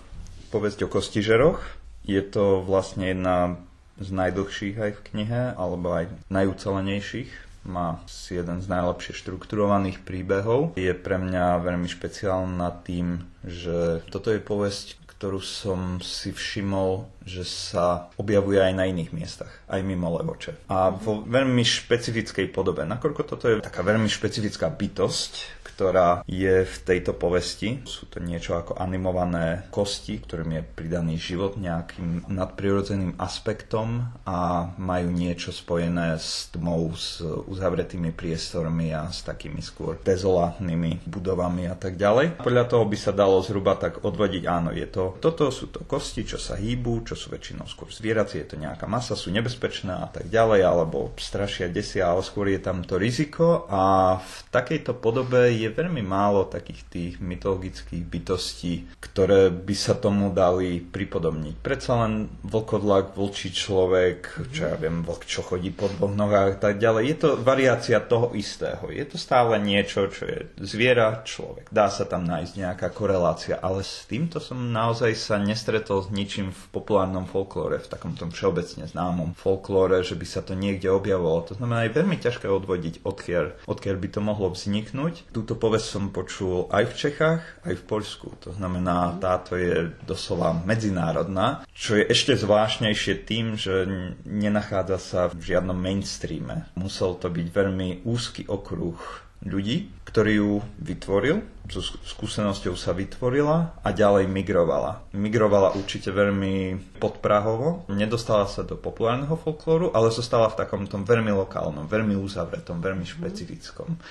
povesť 0.51 0.83
o 0.83 0.91
kostižeroch. 0.91 1.63
Je 2.03 2.19
to 2.19 2.59
vlastne 2.67 3.15
jedna 3.15 3.63
z 3.95 4.11
najdlhších 4.11 4.75
aj 4.75 4.91
v 4.91 5.03
knihe, 5.07 5.41
alebo 5.55 5.95
aj 5.95 6.11
najucelenejších 6.27 7.52
má 7.63 8.04
jeden 8.28 8.60
z 8.60 8.67
najlepšie 8.67 9.15
štrukturovaných 9.15 10.04
príbehov. 10.04 10.76
Je 10.76 10.91
pre 10.91 11.15
mňa 11.19 11.63
veľmi 11.63 11.88
špeciálna 11.88 12.84
tým, 12.84 13.23
že 13.43 14.04
toto 14.12 14.32
je 14.32 14.43
povesť, 14.43 15.04
ktorú 15.23 15.39
som 15.39 16.04
si 16.04 16.36
všimol, 16.36 17.08
že 17.23 17.47
sa 17.47 18.12
objavuje 18.19 18.60
aj 18.60 18.76
na 18.76 18.91
iných 18.91 19.15
miestach, 19.15 19.56
aj 19.71 19.80
mimo 19.80 20.12
Levoče. 20.12 20.67
A 20.67 20.91
vo 20.91 21.23
veľmi 21.23 21.63
špecifickej 21.63 22.52
podobe. 22.52 22.84
Nakoľko 22.84 23.21
toto 23.23 23.47
je 23.47 23.63
taká 23.63 23.88
veľmi 23.88 24.12
špecifická 24.12 24.67
bytosť, 24.67 25.62
ktorá 25.73 26.21
je 26.29 26.62
v 26.62 26.75
tejto 26.86 27.17
povesti. 27.17 27.81
Sú 27.89 28.05
to 28.05 28.21
niečo 28.21 28.53
ako 28.53 28.77
animované 28.77 29.65
kosti, 29.73 30.21
ktorým 30.21 30.62
je 30.62 30.63
pridaný 30.63 31.17
život 31.17 31.57
nejakým 31.57 32.29
nadprirodzeným 32.29 33.17
aspektom 33.17 34.05
a 34.29 34.69
majú 34.77 35.09
niečo 35.09 35.49
spojené 35.49 36.21
s 36.21 36.53
tmou, 36.53 36.93
s 36.93 37.25
uzavretými 37.25 38.13
priestormi 38.13 38.93
a 38.93 39.09
s 39.09 39.25
takými 39.25 39.65
skôr 39.65 39.97
dezolátnymi 40.05 41.09
budovami 41.09 41.65
a 41.65 41.73
tak 41.73 41.97
ďalej. 41.97 42.45
Podľa 42.45 42.65
toho 42.69 42.86
by 42.86 42.97
sa 43.01 43.09
dalo 43.09 43.41
zhruba 43.41 43.73
tak 43.73 44.05
odvodiť, 44.05 44.43
áno, 44.45 44.69
je 44.69 44.86
to, 44.86 45.17
toto 45.17 45.49
sú 45.49 45.73
to 45.73 45.81
kosti, 45.81 46.21
čo 46.21 46.38
sa 46.38 46.53
hýbu, 46.53 47.09
čo 47.09 47.17
sú 47.17 47.33
väčšinou 47.33 47.65
skôr 47.65 47.89
zvieracie, 47.89 48.45
je 48.45 48.53
to 48.53 48.62
nejaká 48.62 48.86
masa, 48.86 49.17
sú 49.17 49.33
nebezpečné 49.33 49.89
a 49.89 50.07
tak 50.12 50.29
ďalej, 50.29 50.62
alebo 50.62 51.09
strašia, 51.17 51.71
desia, 51.71 52.13
ale 52.13 52.21
skôr 52.21 52.53
je 52.53 52.62
tam 52.62 52.86
to 52.86 53.01
riziko 53.01 53.65
a 53.71 54.15
v 54.21 54.36
takejto 54.53 54.93
podobe 55.01 55.49
je 55.55 55.69
veľmi 55.73 56.05
málo 56.05 56.45
takých 56.45 56.81
tých 56.88 57.13
mytologických 57.19 58.03
bytostí, 58.05 58.73
ktoré 59.01 59.49
by 59.49 59.75
sa 59.75 59.97
tomu 59.97 60.29
dali 60.29 60.79
pripodobniť. 60.79 61.59
Predsa 61.59 62.05
len 62.05 62.29
vlkodlak, 62.45 63.17
vlčí 63.17 63.49
človek, 63.49 64.49
čo 64.53 64.69
ja 64.69 64.75
viem, 64.77 65.01
vlk, 65.01 65.25
čo 65.25 65.41
chodí 65.41 65.73
po 65.73 65.89
dvoch 65.89 66.13
nohách 66.13 66.57
a 66.57 66.62
tak 66.69 66.77
ďalej. 66.77 67.03
Je 67.09 67.17
to 67.17 67.29
variácia 67.41 67.97
toho 67.99 68.31
istého. 68.38 68.93
Je 68.93 69.03
to 69.03 69.17
stále 69.17 69.57
niečo, 69.57 70.07
čo 70.13 70.29
je 70.29 70.39
zviera, 70.62 71.25
človek. 71.25 71.67
Dá 71.73 71.89
sa 71.89 72.05
tam 72.05 72.23
nájsť 72.23 72.53
nejaká 72.53 72.88
korelácia, 72.93 73.57
ale 73.57 73.81
s 73.81 74.05
týmto 74.05 74.38
som 74.38 74.71
naozaj 74.71 75.17
sa 75.17 75.41
nestretol 75.41 76.05
s 76.05 76.09
ničím 76.13 76.53
v 76.53 76.62
populárnom 76.69 77.25
folklóre, 77.25 77.81
v 77.81 77.89
takom 77.89 78.13
tom 78.13 78.29
všeobecne 78.29 78.86
známom 78.86 79.33
folklóre, 79.33 80.05
že 80.05 80.13
by 80.13 80.25
sa 80.29 80.41
to 80.45 80.53
niekde 80.53 80.88
objavovalo. 80.88 81.49
To 81.49 81.57
znamená, 81.57 81.88
je 81.88 81.97
veľmi 81.97 82.17
ťažké 82.21 82.45
odvodiť, 82.45 83.01
odkiaľ, 83.01 83.65
odkiaľ 83.65 83.95
by 83.97 84.07
to 84.12 84.19
mohlo 84.21 84.47
vzniknúť. 84.53 85.33
Túto 85.53 85.69
povesť 85.69 85.85
som 85.85 86.09
počul 86.09 86.65
aj 86.73 86.83
v 86.89 86.97
Čechách, 86.97 87.41
aj 87.61 87.77
v 87.77 87.83
Poľsku. 87.85 88.41
To 88.41 88.57
znamená, 88.57 89.21
táto 89.21 89.53
je 89.53 89.93
doslova 90.01 90.49
medzinárodná, 90.49 91.61
čo 91.69 91.93
je 91.93 92.09
ešte 92.09 92.33
zvláštnejšie 92.33 93.21
tým, 93.21 93.53
že 93.53 93.85
nenachádza 94.25 94.97
sa 94.97 95.21
v 95.29 95.53
žiadnom 95.53 95.77
mainstreame. 95.77 96.73
Musel 96.73 97.21
to 97.21 97.29
byť 97.29 97.47
veľmi 97.53 98.01
úzky 98.01 98.49
okruh 98.49 98.97
ľudí, 99.45 99.93
ktorý 100.09 100.31
ju 100.41 100.51
vytvoril, 100.81 101.45
so 101.69 101.85
skúsenosťou 101.85 102.73
sa 102.73 102.97
vytvorila 102.97 103.77
a 103.85 103.93
ďalej 103.93 104.25
migrovala. 104.25 105.05
Migrovala 105.13 105.77
určite 105.77 106.09
veľmi 106.09 106.81
podprahovo, 106.97 107.85
nedostala 107.93 108.49
sa 108.49 108.65
do 108.65 108.73
populárneho 108.73 109.37
folklóru, 109.37 109.93
ale 109.93 110.09
zostala 110.09 110.49
v 110.49 110.65
takom 110.65 110.89
tom 110.89 111.05
veľmi 111.05 111.29
lokálnom, 111.29 111.85
veľmi 111.85 112.17
uzavretom, 112.17 112.81
veľmi 112.81 113.05
špecifickom. 113.05 114.01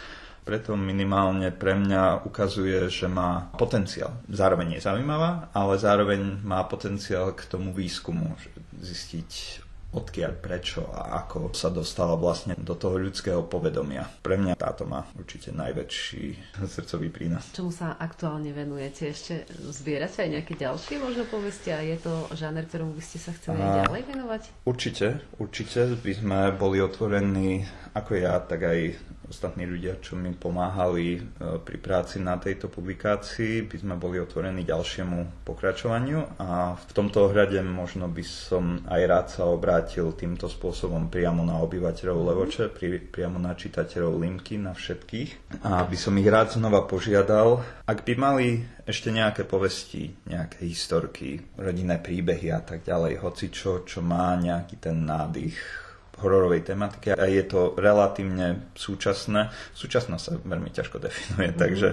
Preto 0.43 0.75
minimálne 0.75 1.55
pre 1.55 1.79
mňa 1.79 2.27
ukazuje, 2.27 2.91
že 2.91 3.07
má 3.07 3.55
potenciál. 3.55 4.19
Zároveň 4.27 4.79
je 4.79 4.85
zaujímavá, 4.85 5.55
ale 5.55 5.79
zároveň 5.79 6.43
má 6.43 6.67
potenciál 6.67 7.31
k 7.33 7.47
tomu 7.47 7.71
výskumu, 7.71 8.35
zistiť 8.83 9.63
odkiaľ, 9.93 10.33
prečo 10.41 10.89
a 10.89 11.21
ako 11.21 11.53
sa 11.53 11.69
dostala 11.69 12.17
vlastne 12.17 12.57
do 12.57 12.73
toho 12.73 12.97
ľudského 12.97 13.45
povedomia. 13.45 14.09
Pre 14.25 14.41
mňa 14.41 14.57
táto 14.57 14.89
má 14.89 15.05
určite 15.13 15.53
najväčší 15.53 16.57
srdcový 16.65 17.13
prínos. 17.13 17.53
Čomu 17.53 17.69
sa 17.69 18.01
aktuálne 18.01 18.57
venujete? 18.57 19.13
Ešte 19.13 19.45
zbierate 19.69 20.25
aj 20.25 20.31
nejaké 20.41 20.57
ďalšie 20.57 20.97
možno 20.97 21.29
povesti 21.29 21.77
a 21.77 21.85
je 21.85 22.01
to 22.01 22.13
žáner, 22.33 22.65
ktorému 22.65 22.97
by 22.97 23.05
ste 23.05 23.19
sa 23.21 23.37
chceli 23.37 23.61
a... 23.61 23.85
ďalej 23.85 24.03
venovať? 24.09 24.43
Určite, 24.65 25.21
určite 25.37 25.93
by 26.01 26.13
sme 26.17 26.39
boli 26.57 26.81
otvorení 26.81 27.69
ako 27.93 28.17
ja, 28.17 28.41
tak 28.41 28.65
aj 28.65 28.97
ostatní 29.33 29.65
ľudia, 29.65 29.97
čo 30.05 30.13
mi 30.13 30.29
pomáhali 30.37 31.17
e, 31.17 31.21
pri 31.65 31.81
práci 31.81 32.21
na 32.21 32.37
tejto 32.37 32.69
publikácii, 32.69 33.65
by 33.65 33.77
sme 33.81 33.95
boli 33.97 34.21
otvorení 34.21 34.61
ďalšiemu 34.69 35.49
pokračovaniu 35.49 36.37
a 36.37 36.77
v 36.77 36.93
tomto 36.93 37.33
ohľade 37.33 37.65
možno 37.65 38.13
by 38.13 38.21
som 38.21 38.85
aj 38.85 39.03
rád 39.09 39.27
sa 39.33 39.49
obrátil 39.49 40.13
týmto 40.13 40.53
spôsobom 40.53 41.09
priamo 41.09 41.41
na 41.41 41.57
obyvateľov 41.65 42.21
mhm. 42.21 42.27
Levoče, 42.29 42.65
pri, 42.69 43.01
priamo 43.01 43.41
na 43.41 43.57
čitateľov 43.57 44.21
Limky, 44.21 44.61
na 44.61 44.77
všetkých. 44.77 45.65
A 45.65 45.89
by 45.89 45.97
som 45.97 46.13
ich 46.21 46.29
rád 46.29 46.53
znova 46.53 46.85
požiadal, 46.85 47.65
ak 47.89 48.05
by 48.05 48.15
mali 48.21 48.61
ešte 48.85 49.09
nejaké 49.09 49.49
povesti, 49.49 50.13
nejaké 50.29 50.69
historky, 50.69 51.41
rodinné 51.57 52.03
príbehy 52.03 52.53
a 52.53 52.61
tak 52.61 52.85
ďalej, 52.85 53.23
hoci 53.25 53.49
čo, 53.49 53.87
čo 53.87 54.05
má 54.05 54.37
nejaký 54.37 54.77
ten 54.77 55.07
nádych 55.07 55.82
hororovej 56.23 56.63
tematike 56.63 57.19
a 57.19 57.25
je 57.27 57.43
to 57.43 57.75
relatívne 57.75 58.71
súčasné. 58.79 59.51
Súčasnosť 59.75 60.23
sa 60.23 60.33
veľmi 60.39 60.71
ťažko 60.71 60.97
definuje, 61.03 61.51
mm-hmm. 61.51 61.61
takže 61.61 61.89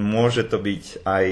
môže 0.00 0.48
to 0.48 0.58
byť 0.58 1.04
aj 1.04 1.26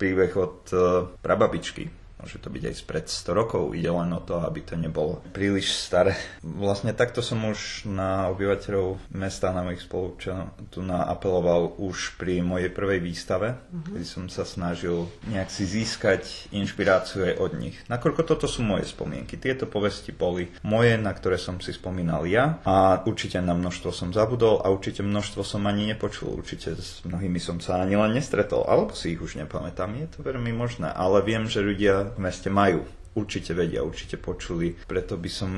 príbeh 0.00 0.32
od 0.34 0.56
uh, 0.72 0.80
prababičky, 1.22 1.86
Môže 2.14 2.38
to 2.38 2.48
byť 2.48 2.62
aj 2.70 2.74
spred 2.78 3.04
100 3.10 3.34
rokov, 3.34 3.74
ide 3.74 3.90
len 3.90 4.08
o 4.14 4.22
to, 4.22 4.38
aby 4.40 4.62
to 4.62 4.78
nebolo 4.78 5.20
príliš 5.34 5.74
staré. 5.74 6.14
Vlastne 6.40 6.94
takto 6.94 7.20
som 7.20 7.42
už 7.42 7.90
na 7.90 8.30
obyvateľov 8.30 9.12
mesta, 9.12 9.50
na 9.50 9.66
mojich 9.66 9.82
spolupčanov 9.82 10.54
tu 10.70 10.80
apeloval 10.86 11.74
už 11.76 12.14
pri 12.14 12.40
mojej 12.40 12.70
prvej 12.70 13.02
výstave, 13.02 13.58
mm-hmm. 13.58 13.92
kedy 13.98 14.06
som 14.06 14.24
sa 14.30 14.46
snažil 14.46 15.10
nejak 15.26 15.50
si 15.50 15.66
získať 15.66 16.48
inšpiráciu 16.54 17.28
aj 17.28 17.34
od 17.40 17.52
nich. 17.58 17.76
Nakoľko 17.90 18.22
toto 18.24 18.46
sú 18.46 18.62
moje 18.62 18.86
spomienky. 18.88 19.36
Tieto 19.36 19.66
povesti 19.66 20.14
boli 20.14 20.48
moje, 20.62 20.94
na 20.96 21.10
ktoré 21.10 21.36
som 21.36 21.58
si 21.58 21.74
spomínal 21.74 22.24
ja 22.30 22.62
a 22.62 23.02
určite 23.04 23.42
na 23.42 23.52
množstvo 23.52 23.90
som 23.90 24.14
zabudol 24.14 24.62
a 24.62 24.70
určite 24.70 25.02
množstvo 25.02 25.42
som 25.42 25.66
ani 25.66 25.90
nepočul. 25.92 26.30
Určite 26.30 26.78
s 26.78 27.02
mnohými 27.04 27.42
som 27.42 27.58
sa 27.58 27.82
ani 27.82 27.98
len 27.98 28.14
nestretol, 28.14 28.64
alebo 28.64 28.94
si 28.94 29.12
ich 29.12 29.20
už 29.20 29.36
nepamätám. 29.40 29.92
Je 29.98 30.08
to 30.08 30.24
veľmi 30.24 30.54
možné, 30.54 30.88
ale 30.88 31.20
viem, 31.20 31.44
že 31.50 31.64
ľudia 31.64 32.03
v 32.12 32.18
meste 32.20 32.52
majú. 32.52 32.84
Určite 33.14 33.54
vedia, 33.54 33.86
určite 33.86 34.18
počuli, 34.18 34.74
preto 34.90 35.14
by 35.14 35.30
som 35.30 35.50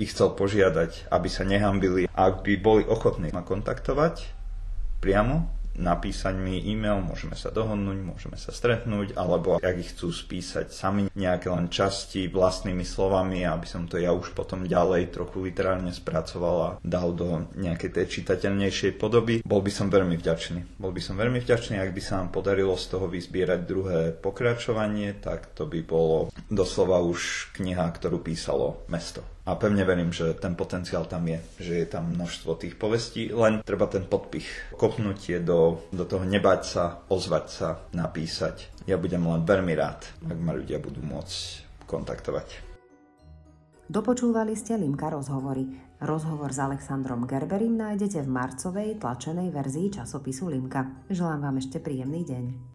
ich 0.00 0.16
chcel 0.16 0.32
požiadať, 0.32 1.12
aby 1.12 1.28
sa 1.28 1.44
nehambili, 1.44 2.08
ak 2.08 2.40
by 2.40 2.56
boli 2.56 2.82
ochotní 2.88 3.28
ma 3.28 3.44
kontaktovať 3.44 4.24
priamo, 5.04 5.44
napísať 5.76 6.34
mi 6.38 6.62
e-mail, 6.62 7.02
môžeme 7.02 7.34
sa 7.34 7.50
dohodnúť, 7.50 7.98
môžeme 8.00 8.38
sa 8.38 8.54
stretnúť, 8.54 9.18
alebo 9.18 9.58
ak 9.58 9.76
ich 9.80 9.92
chcú 9.94 10.14
spísať 10.14 10.70
sami 10.70 11.10
nejaké 11.14 11.50
len 11.50 11.68
časti 11.70 12.30
vlastnými 12.30 12.86
slovami, 12.86 13.42
aby 13.42 13.66
som 13.66 13.90
to 13.90 13.98
ja 13.98 14.14
už 14.14 14.32
potom 14.32 14.64
ďalej 14.64 15.14
trochu 15.14 15.42
literárne 15.42 15.90
spracoval 15.90 16.56
a 16.62 16.70
dal 16.82 17.10
do 17.12 17.50
nejakej 17.58 17.90
tej 17.90 18.06
čitateľnejšej 18.20 18.96
podoby, 18.96 19.42
bol 19.42 19.60
by 19.60 19.72
som 19.74 19.90
veľmi 19.90 20.14
vďačný. 20.18 20.78
Bol 20.78 20.94
by 20.94 21.02
som 21.02 21.18
veľmi 21.18 21.42
vďačný, 21.42 21.78
ak 21.78 21.90
by 21.90 22.02
sa 22.02 22.22
nám 22.22 22.30
podarilo 22.30 22.78
z 22.78 22.86
toho 22.94 23.06
vyzbierať 23.10 23.60
druhé 23.66 24.00
pokračovanie, 24.14 25.18
tak 25.18 25.52
to 25.58 25.66
by 25.66 25.82
bolo 25.82 26.30
doslova 26.46 27.02
už 27.02 27.50
kniha, 27.58 27.86
ktorú 27.90 28.22
písalo 28.22 28.86
mesto. 28.86 29.33
A 29.44 29.60
pevne 29.60 29.84
verím, 29.84 30.08
že 30.08 30.32
ten 30.40 30.56
potenciál 30.56 31.04
tam 31.04 31.28
je, 31.28 31.36
že 31.60 31.84
je 31.84 31.86
tam 31.86 32.16
množstvo 32.16 32.56
tých 32.56 32.80
povestí, 32.80 33.28
len 33.28 33.60
treba 33.60 33.84
ten 33.84 34.08
podpich, 34.08 34.72
kopnutie 34.72 35.36
do, 35.44 35.84
do 35.92 36.08
toho, 36.08 36.24
nebať 36.24 36.60
sa, 36.64 36.84
ozvať 37.12 37.46
sa, 37.52 37.68
napísať. 37.92 38.72
Ja 38.88 38.96
budem 38.96 39.20
len 39.20 39.44
veľmi 39.44 39.76
rád, 39.76 40.08
ak 40.24 40.38
ma 40.40 40.56
ľudia 40.56 40.80
budú 40.80 41.04
môcť 41.04 41.36
kontaktovať. 41.84 42.72
Dopočúvali 43.84 44.56
ste 44.56 44.80
Limka 44.80 45.12
rozhovory. 45.12 45.68
Rozhovor 46.00 46.48
s 46.48 46.64
Alexandrom 46.64 47.28
Gerberim 47.28 47.76
nájdete 47.76 48.24
v 48.24 48.32
marcovej 48.32 48.88
tlačenej 48.96 49.52
verzii 49.52 49.92
časopisu 49.92 50.48
Limka. 50.48 51.04
Želám 51.12 51.40
vám 51.44 51.56
ešte 51.60 51.84
príjemný 51.84 52.24
deň. 52.24 52.73